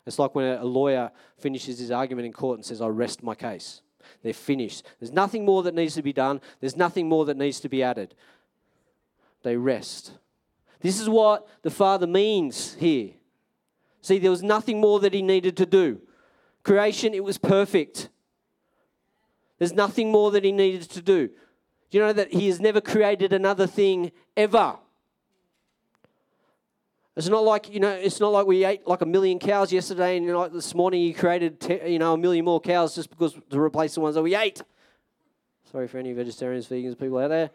It's 0.05 0.19
like 0.19 0.35
when 0.35 0.59
a 0.59 0.65
lawyer 0.65 1.11
finishes 1.39 1.79
his 1.79 1.91
argument 1.91 2.27
in 2.27 2.33
court 2.33 2.59
and 2.59 2.65
says, 2.65 2.81
I 2.83 2.89
rest 2.89 3.23
my 3.23 3.35
case. 3.35 3.83
They're 4.23 4.33
finished. 4.33 4.85
There's 4.99 5.13
nothing 5.13 5.45
more 5.45 5.63
that 5.63 5.75
needs 5.75 5.95
to 5.95 6.03
be 6.03 6.13
done, 6.13 6.41
there's 6.61 6.77
nothing 6.77 7.09
more 7.09 7.25
that 7.27 7.37
needs 7.37 7.61
to 7.61 7.69
be 7.69 7.83
added. 7.83 8.15
They 9.45 9.57
rest. 9.57 10.13
This 10.81 11.01
is 11.01 11.09
what 11.09 11.47
the 11.63 11.71
Father 11.71 12.07
means 12.07 12.75
here. 12.75 13.11
See, 14.03 14.19
there 14.19 14.31
was 14.31 14.43
nothing 14.43 14.81
more 14.81 14.99
that 15.01 15.15
he 15.15 15.23
needed 15.23 15.57
to 15.59 15.67
do. 15.67 16.01
Creation, 16.65 17.15
it 17.15 17.23
was 17.23 17.39
perfect. 17.39 18.09
There's 19.59 19.73
nothing 19.73 20.11
more 20.11 20.31
that 20.33 20.45
he 20.45 20.53
needed 20.53 20.91
to 20.91 21.03
do. 21.03 21.29
Do 21.91 21.99
you 21.99 22.01
know 22.01 22.13
that 22.13 22.33
he 22.33 22.49
has 22.49 22.61
never 22.61 22.81
created 22.81 23.33
another 23.33 23.67
thing 23.67 24.11
ever? 24.37 24.79
It's 27.19 27.29
not 27.29 27.43
like 27.43 27.69
you 27.69 27.81
know. 27.81 27.91
It's 27.91 28.21
not 28.21 28.29
like 28.29 28.47
we 28.47 28.65
ate 28.65 28.87
like 28.87 29.01
a 29.01 29.07
million 29.07 29.41
cows 29.41 29.73
yesterday, 29.73 30.17
and 30.17 30.25
you 30.25 30.31
know, 30.31 30.39
like 30.39 30.53
this 30.53 30.73
morning 30.73 31.03
you 31.03 31.13
created 31.13 31.61
te- 31.61 31.91
you 31.91 31.99
know 31.99 32.13
a 32.13 32.17
million 32.17 32.45
more 32.45 32.61
cows 32.61 32.95
just 32.95 33.11
because 33.11 33.37
to 33.51 33.61
replace 33.61 33.97
the 33.97 34.01
ones 34.01 34.15
that 34.15 34.23
we 34.23 34.37
ate. 34.37 34.63
Sorry 35.73 35.89
for 35.89 35.99
any 35.99 36.13
vegetarians, 36.13 36.69
vegans, 36.69 36.97
people 36.97 37.19
out 37.19 37.27
there. 37.27 37.51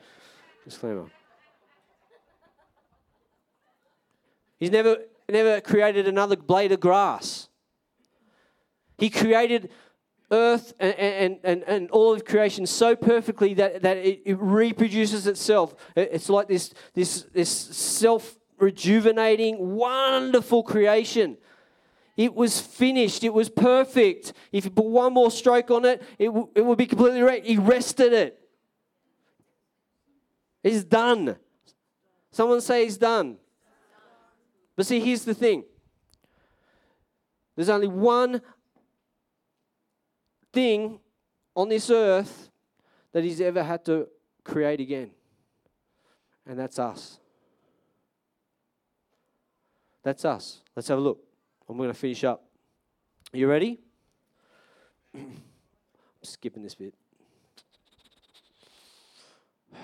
Disclaimer. 0.65 1.06
He's 4.60 4.69
never 4.69 4.97
never 5.30 5.62
created 5.62 6.10
another 6.10 6.36
blade 6.36 6.73
of 6.73 6.82
grass. 6.82 7.47
He 8.97 9.10
created 9.10 9.69
earth 10.30 10.73
and, 10.78 10.93
and, 10.95 11.39
and, 11.45 11.63
and 11.63 11.91
all 11.91 12.13
of 12.13 12.26
creation 12.26 12.65
so 12.65 12.97
perfectly 12.97 13.54
that, 13.54 13.82
that 13.84 13.95
it, 13.95 14.23
it 14.26 14.38
reproduces 14.41 15.26
itself. 15.26 15.73
It's 15.95 16.28
like 16.28 16.47
this, 16.47 16.73
this, 16.93 17.26
this 17.34 17.49
self 17.49 18.39
rejuvenating, 18.63 19.76
wonderful 19.76 20.63
creation. 20.63 21.38
It 22.15 22.34
was 22.34 22.60
finished. 22.60 23.23
It 23.23 23.34
was 23.34 23.49
perfect. 23.49 24.34
If 24.52 24.65
you 24.65 24.71
put 24.71 24.86
one 24.86 25.13
more 25.13 25.32
stroke 25.32 25.71
on 25.71 25.86
it, 25.86 26.02
it, 26.17 26.28
w- 26.28 26.49
it 26.56 26.63
would 26.63 26.78
be 26.78 26.86
completely 26.86 27.21
right. 27.21 27.43
He 27.43 27.58
rested 27.58 28.13
it. 28.13 28.39
It's 30.63 30.84
done. 30.84 31.36
Someone 32.32 32.62
say 32.62 32.84
he's 32.84 32.97
done. 32.97 33.38
But 34.76 34.86
see, 34.86 34.99
here's 34.99 35.26
the 35.26 35.34
thing 35.34 35.65
there's 37.56 37.69
only 37.69 37.88
one 37.88 38.41
thing 40.52 40.99
on 41.56 41.69
this 41.69 41.89
earth 41.89 42.49
that 43.12 43.23
he's 43.23 43.41
ever 43.41 43.63
had 43.63 43.86
to 43.86 44.08
create 44.43 44.80
again, 44.80 45.12
and 46.47 46.58
that's 46.58 46.80
us. 46.80 47.19
That's 50.03 50.25
us. 50.25 50.61
Let's 50.75 50.89
have 50.89 50.97
a 50.97 51.01
look. 51.01 51.19
I'm 51.67 51.77
going 51.77 51.89
to 51.89 51.93
finish 51.93 52.23
up. 52.23 52.43
Are 53.33 53.37
you 53.37 53.47
ready? 53.47 53.79
I'm 55.15 55.41
skipping 56.21 56.63
this 56.63 56.75
bit. 56.75 56.93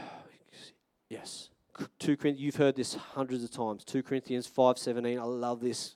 Yes. 1.10 1.50
2 1.98 2.18
Corinthians, 2.18 2.40
you've 2.40 2.56
heard 2.58 2.76
this 2.76 2.94
hundreds 2.94 3.44
of 3.44 3.50
times. 3.50 3.84
2 3.84 4.04
Corinthians 4.04 4.48
5:17. 4.48 5.20
I 5.20 5.24
love 5.24 5.60
this. 5.60 5.96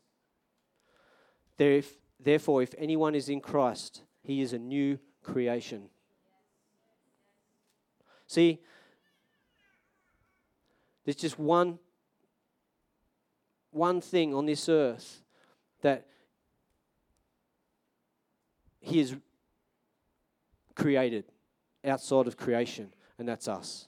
Therefore, 1.58 2.64
if 2.64 2.74
anyone 2.80 3.14
is 3.14 3.30
in 3.30 3.40
Christ, 3.40 4.02
he 4.24 4.42
is 4.42 4.54
a 4.54 4.58
new 4.58 4.98
creation. 5.22 5.90
See, 8.26 8.60
there's 11.06 11.18
just 11.18 11.38
one 11.38 11.78
one 13.74 14.02
thing 14.02 14.34
on 14.34 14.46
this 14.46 14.70
earth 14.70 15.22
that 15.82 16.08
he 18.80 19.00
has 19.00 19.16
created 20.76 21.26
outside 21.86 22.28
of 22.28 22.38
creation, 22.38 22.94
and 23.18 23.28
that's 23.28 23.48
us. 23.48 23.88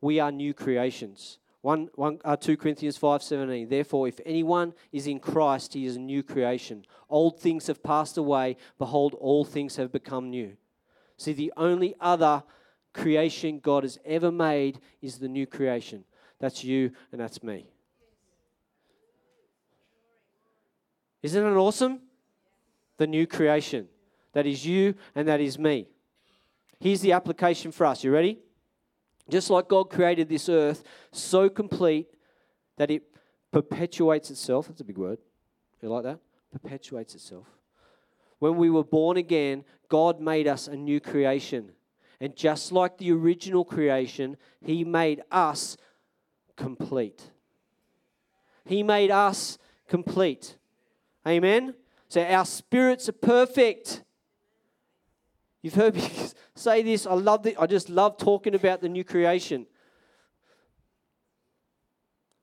We 0.00 0.20
are 0.20 0.32
new 0.32 0.54
creations. 0.54 1.38
1, 1.62 1.90
1 1.94 2.20
uh, 2.24 2.36
2 2.36 2.56
Corinthians 2.56 2.98
5:17 2.98 3.68
Therefore 3.68 4.08
if 4.08 4.18
anyone 4.24 4.72
is 4.92 5.06
in 5.06 5.20
Christ 5.20 5.74
he 5.74 5.84
is 5.84 5.96
a 5.96 6.00
new 6.00 6.22
creation. 6.22 6.86
Old 7.10 7.38
things 7.38 7.66
have 7.66 7.82
passed 7.82 8.16
away. 8.16 8.56
Behold 8.78 9.14
all 9.20 9.44
things 9.44 9.76
have 9.76 9.92
become 9.92 10.30
new. 10.30 10.56
See 11.18 11.34
the 11.34 11.52
only 11.58 11.94
other 12.00 12.44
creation 12.94 13.60
God 13.60 13.82
has 13.82 13.98
ever 14.06 14.32
made 14.32 14.80
is 15.02 15.18
the 15.18 15.28
new 15.28 15.46
creation. 15.46 16.04
That's 16.38 16.64
you 16.64 16.92
and 17.12 17.20
that's 17.20 17.42
me 17.42 17.66
Isn't 21.22 21.44
it 21.44 21.56
awesome 21.56 22.00
the 22.96 23.06
new 23.06 23.26
creation 23.26 23.88
that 24.32 24.46
is 24.46 24.64
you 24.64 24.94
and 25.14 25.26
that 25.28 25.40
is 25.40 25.58
me 25.58 25.88
Here's 26.78 27.00
the 27.00 27.12
application 27.12 27.72
for 27.72 27.86
us 27.86 28.04
you 28.04 28.12
ready 28.12 28.38
just 29.28 29.48
like 29.48 29.68
God 29.68 29.90
created 29.90 30.28
this 30.28 30.48
earth 30.48 30.82
so 31.12 31.48
complete 31.48 32.08
that 32.76 32.90
it 32.90 33.02
perpetuates 33.52 34.30
itself. 34.30 34.68
That's 34.68 34.80
a 34.80 34.84
big 34.84 34.98
word. 34.98 35.18
You 35.82 35.88
like 35.88 36.04
that? 36.04 36.18
Perpetuates 36.52 37.14
itself. 37.14 37.46
When 38.38 38.56
we 38.56 38.70
were 38.70 38.84
born 38.84 39.16
again, 39.16 39.64
God 39.88 40.20
made 40.20 40.48
us 40.48 40.66
a 40.66 40.76
new 40.76 41.00
creation. 41.00 41.72
And 42.20 42.36
just 42.36 42.72
like 42.72 42.98
the 42.98 43.12
original 43.12 43.64
creation, 43.64 44.36
He 44.62 44.84
made 44.84 45.22
us 45.30 45.76
complete. 46.56 47.30
He 48.64 48.82
made 48.82 49.10
us 49.10 49.58
complete. 49.88 50.56
Amen? 51.26 51.74
So 52.08 52.22
our 52.22 52.44
spirits 52.44 53.08
are 53.08 53.12
perfect. 53.12 54.02
You've 55.62 55.74
heard 55.74 55.94
me 55.94 56.08
say 56.54 56.82
this. 56.82 57.06
I 57.06 57.14
love 57.14 57.46
it. 57.46 57.56
I 57.58 57.66
just 57.66 57.88
love 57.88 58.18
talking 58.18 58.54
about 58.54 58.80
the 58.80 58.88
new 58.88 59.04
creation. 59.04 59.66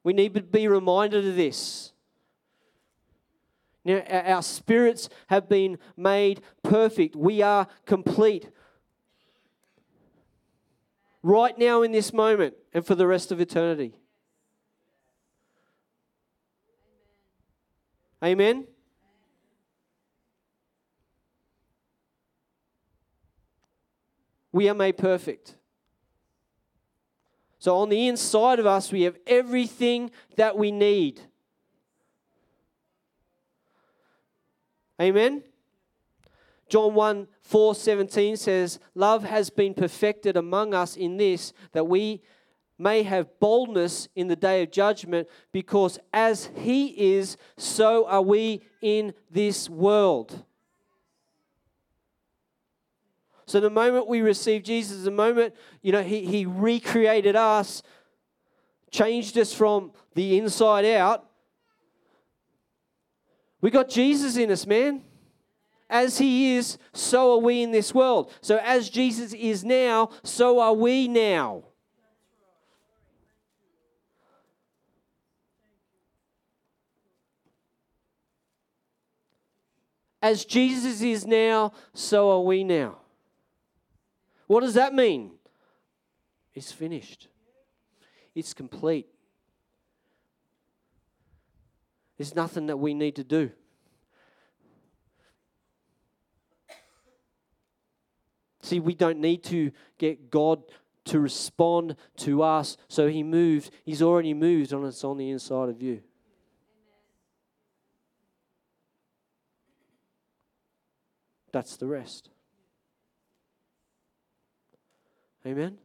We 0.03 0.13
need 0.13 0.33
to 0.35 0.41
be 0.41 0.67
reminded 0.67 1.27
of 1.27 1.35
this. 1.35 1.91
Now, 3.83 3.99
our 4.09 4.41
spirits 4.41 5.09
have 5.27 5.47
been 5.47 5.77
made 5.95 6.41
perfect. 6.61 7.15
We 7.15 7.41
are 7.41 7.67
complete. 7.85 8.49
Right 11.23 11.57
now, 11.57 11.81
in 11.81 11.91
this 11.91 12.13
moment, 12.13 12.55
and 12.73 12.85
for 12.85 12.95
the 12.95 13.07
rest 13.07 13.31
of 13.31 13.41
eternity. 13.41 13.95
Amen. 18.23 18.67
we 24.57 24.67
are 24.67 24.73
made 24.73 24.97
perfect. 24.97 25.55
So 27.59 27.77
on 27.77 27.89
the 27.89 28.07
inside 28.07 28.57
of 28.57 28.65
us, 28.65 28.91
we 28.91 29.03
have 29.03 29.15
everything 29.27 30.09
that 30.35 30.57
we 30.57 30.71
need. 30.71 31.21
Amen. 34.99 35.43
John 36.69 36.95
1 36.95 37.27
4 37.43 37.75
17 37.75 38.35
says, 38.35 38.79
Love 38.95 39.23
has 39.23 39.51
been 39.51 39.75
perfected 39.75 40.35
among 40.35 40.73
us 40.73 40.97
in 40.97 41.17
this, 41.17 41.53
that 41.73 41.87
we 41.87 42.23
may 42.77 43.03
have 43.03 43.39
boldness 43.39 44.07
in 44.15 44.27
the 44.27 44.35
day 44.35 44.63
of 44.63 44.71
judgment, 44.71 45.27
because 45.51 45.99
as 46.13 46.49
He 46.55 47.15
is, 47.15 47.37
so 47.57 48.05
are 48.07 48.21
we 48.21 48.61
in 48.81 49.13
this 49.31 49.69
world. 49.69 50.43
So 53.47 53.61
the 53.61 53.69
moment 53.69 54.09
we 54.09 54.21
receive 54.21 54.63
Jesus, 54.63 55.05
the 55.05 55.11
moment, 55.11 55.55
you 55.81 55.93
know, 55.93 56.03
he, 56.03 56.25
he 56.25 56.45
recreated 56.45 57.37
us, 57.37 57.81
changed 58.91 59.37
us 59.37 59.53
from 59.53 59.93
the 60.15 60.37
inside 60.37 60.83
out, 60.83 61.23
we 63.61 63.71
got 63.71 63.89
Jesus 63.89 64.35
in 64.35 64.51
us, 64.51 64.67
man. 64.67 65.01
As 65.89 66.17
he 66.17 66.55
is, 66.55 66.77
so 66.93 67.35
are 67.35 67.41
we 67.41 67.63
in 67.63 67.71
this 67.71 67.93
world. 67.93 68.33
So 68.41 68.59
as 68.61 68.89
Jesus 68.89 69.33
is 69.33 69.63
now, 69.63 70.09
so 70.23 70.59
are 70.59 70.73
we 70.73 71.07
now. 71.07 71.63
As 80.21 80.45
Jesus 80.45 81.01
is 81.01 81.25
now, 81.25 81.73
so 81.93 82.31
are 82.31 82.41
we 82.41 82.63
now. 82.63 82.97
What 84.47 84.61
does 84.61 84.73
that 84.73 84.93
mean? 84.93 85.31
It's 86.53 86.71
finished, 86.71 87.27
it's 88.33 88.53
complete. 88.53 89.07
There's 92.17 92.33
nothing 92.33 92.65
that 92.67 92.77
we 92.77 92.95
need 92.95 93.15
to 93.17 93.23
do. 93.23 93.51
See, 98.63 98.79
we 98.79 98.95
don't 98.95 99.19
need 99.19 99.43
to 99.45 99.71
get 99.99 100.31
God 100.31 100.63
to 101.05 101.19
respond 101.19 101.95
to 102.17 102.43
us. 102.43 102.75
So 102.87 103.07
He 103.07 103.23
moved. 103.23 103.71
He's 103.85 104.01
already 104.01 104.33
moved 104.33 104.73
on 104.73 104.83
it's 104.85 105.03
on 105.03 105.17
the 105.17 105.29
inside 105.29 105.69
of 105.69 105.81
you. 105.81 106.01
That's 111.51 111.77
the 111.77 111.87
rest. 111.87 112.29
Amen? 115.45 115.77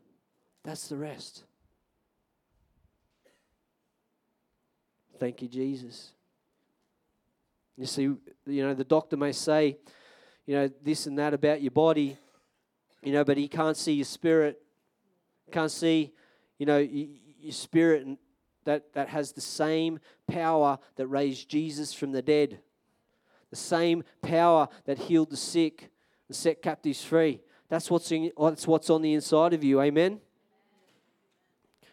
That's 0.64 0.88
the 0.88 0.96
rest. 0.96 1.44
Thank 5.18 5.42
you, 5.42 5.48
Jesus. 5.48 6.12
You 7.76 7.86
see, 7.86 8.02
you 8.02 8.18
know, 8.46 8.74
the 8.74 8.84
doctor 8.84 9.16
may 9.16 9.32
say, 9.32 9.78
you 10.46 10.54
know, 10.54 10.70
this 10.82 11.06
and 11.06 11.18
that 11.18 11.32
about 11.32 11.62
your 11.62 11.70
body, 11.70 12.16
you 13.02 13.12
know, 13.12 13.24
but 13.24 13.36
he 13.36 13.48
can't 13.48 13.76
see 13.76 13.92
your 13.92 14.04
spirit. 14.04 14.60
Can't 15.50 15.70
see, 15.70 16.12
you 16.58 16.66
know, 16.66 16.78
your 16.78 17.52
spirit 17.52 18.06
that, 18.64 18.92
that 18.94 19.08
has 19.08 19.32
the 19.32 19.40
same 19.40 20.00
power 20.26 20.78
that 20.96 21.06
raised 21.06 21.48
Jesus 21.48 21.92
from 21.92 22.12
the 22.12 22.22
dead, 22.22 22.60
the 23.52 23.56
same 23.56 24.02
power 24.22 24.66
that 24.86 24.96
healed 24.96 25.28
the 25.28 25.36
sick 25.36 25.90
and 26.26 26.34
set 26.34 26.62
captives 26.62 27.04
free. 27.04 27.42
That's 27.68 27.90
what's, 27.90 28.10
in, 28.10 28.32
that's 28.40 28.66
what's 28.66 28.88
on 28.88 29.02
the 29.02 29.12
inside 29.12 29.52
of 29.52 29.62
you. 29.62 29.80
Amen? 29.82 30.20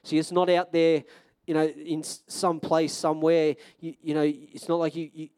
See, 0.04 0.18
it's 0.18 0.32
not 0.32 0.50
out 0.50 0.72
there, 0.72 1.04
you 1.46 1.54
know, 1.54 1.68
in 1.68 2.02
some 2.04 2.62
place 2.62 2.94
somewhere. 2.94 3.58
You, 3.82 3.94
you 4.02 4.14
know, 4.14 4.24
it's 4.24 4.70
not 4.70 4.78
like 4.78 4.96
you, 4.96 5.10
you 5.14 5.30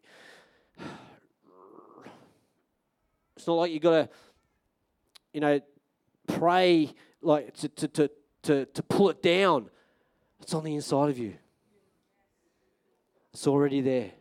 it's 3.35 3.47
not 3.47 3.55
like 3.55 3.71
you 3.71 3.79
got 3.79 3.91
to, 3.91 4.09
you 5.33 5.41
know, 5.41 5.59
pray 6.27 6.93
like 7.23 7.55
to, 7.55 7.69
to, 7.69 7.87
to, 7.87 8.11
to, 8.43 8.65
to 8.67 8.83
pull 8.83 9.09
it 9.09 9.23
down. 9.23 9.71
It's 10.39 10.53
on 10.53 10.63
the 10.63 10.75
inside 10.75 11.09
of 11.09 11.17
you. 11.17 11.33
It's 13.33 13.47
already 13.47 13.81
there. 13.81 14.11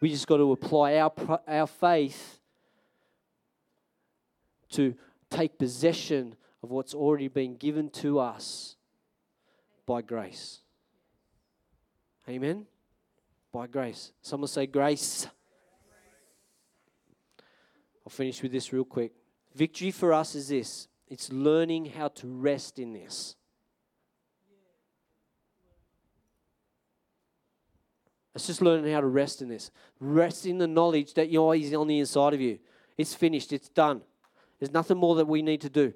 We 0.00 0.10
just 0.10 0.26
got 0.26 0.36
to 0.38 0.52
apply 0.52 0.96
our, 0.96 1.12
our 1.46 1.66
faith 1.66 2.38
to 4.70 4.94
take 5.30 5.58
possession 5.58 6.36
of 6.62 6.70
what's 6.70 6.94
already 6.94 7.28
been 7.28 7.56
given 7.56 7.88
to 7.90 8.18
us 8.18 8.76
by 9.86 10.02
grace. 10.02 10.60
Amen? 12.28 12.66
By 13.52 13.66
grace. 13.68 14.12
Someone 14.20 14.48
say 14.48 14.66
grace. 14.66 15.28
I'll 18.04 18.10
finish 18.10 18.42
with 18.42 18.52
this 18.52 18.72
real 18.72 18.84
quick. 18.84 19.12
Victory 19.54 19.90
for 19.90 20.12
us 20.12 20.34
is 20.34 20.48
this 20.48 20.88
it's 21.08 21.32
learning 21.32 21.86
how 21.86 22.08
to 22.08 22.26
rest 22.26 22.78
in 22.78 22.92
this. 22.92 23.36
It's 28.36 28.46
just 28.46 28.60
learning 28.60 28.92
how 28.92 29.00
to 29.00 29.06
rest 29.06 29.40
in 29.40 29.48
this. 29.48 29.70
Rest 29.98 30.44
in 30.44 30.58
the 30.58 30.66
knowledge 30.66 31.14
that 31.14 31.30
your 31.30 31.54
He's 31.54 31.72
on 31.72 31.86
the 31.86 31.98
inside 31.98 32.34
of 32.34 32.40
you. 32.40 32.58
It's 32.98 33.14
finished, 33.14 33.50
it's 33.50 33.70
done. 33.70 34.02
There's 34.58 34.72
nothing 34.72 34.98
more 34.98 35.14
that 35.16 35.26
we 35.26 35.40
need 35.40 35.62
to 35.62 35.70
do. 35.70 35.94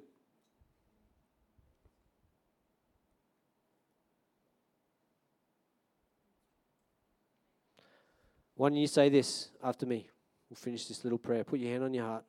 Why 8.57 8.71
don't 8.71 8.79
you 8.79 8.87
say 8.87 9.11
this 9.11 9.51
after 9.63 9.85
me? 9.85 10.07
We'll 10.49 10.57
finish 10.57 10.87
this 10.87 11.05
little 11.05 11.19
prayer. 11.19 11.45
Put 11.45 11.61
your 11.61 11.73
hand 11.73 11.85
on 11.85 11.93
your 11.93 12.07
heart 12.07 12.25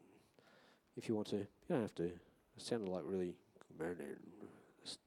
if 0.97 1.07
you 1.07 1.15
want 1.15 1.27
to. 1.27 1.37
You 1.37 1.47
don't 1.69 1.81
have 1.83 1.95
to. 1.95 2.03
It 2.03 2.19
sounded 2.57 2.89
like 2.89 3.03
really. 3.05 3.33
Just 4.83 4.99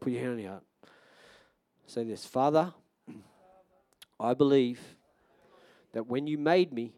put 0.00 0.12
your 0.12 0.20
hand 0.20 0.32
on 0.32 0.38
your 0.40 0.50
heart. 0.50 0.64
Say 1.86 2.02
this 2.02 2.26
Father, 2.26 2.74
I 4.20 4.34
believe 4.34 4.80
that 5.92 6.06
when 6.06 6.26
you 6.26 6.38
made 6.38 6.72
me, 6.72 6.92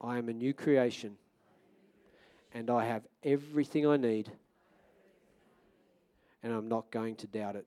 I 0.00 0.18
am 0.18 0.28
a 0.28 0.32
new 0.32 0.52
creation 0.52 1.16
and 2.52 2.70
I 2.70 2.84
have 2.84 3.06
everything 3.22 3.86
I 3.86 3.96
need 3.96 4.30
and 6.42 6.52
I'm 6.52 6.68
not 6.68 6.90
going 6.90 7.16
to 7.16 7.26
doubt 7.26 7.56
it. 7.56 7.66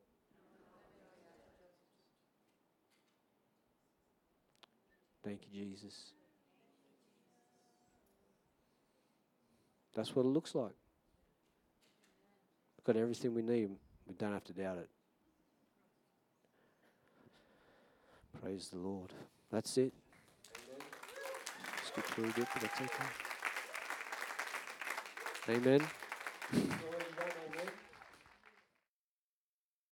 Thank 5.24 5.42
you, 5.52 5.66
Jesus. 5.66 6.14
That's 9.96 10.16
what 10.16 10.26
it 10.26 10.30
looks 10.30 10.56
like. 10.56 10.72
We've 12.78 12.84
got 12.86 12.96
everything 12.96 13.34
we 13.34 13.42
need. 13.42 13.70
We 14.08 14.14
don't 14.18 14.32
have 14.32 14.46
to 14.46 14.54
doubt 14.54 14.78
it. 14.78 14.90
Praise 18.42 18.70
the 18.70 18.80
Lord. 18.80 19.12
That's 19.52 19.78
it. 19.78 19.94
Amen. 25.50 25.82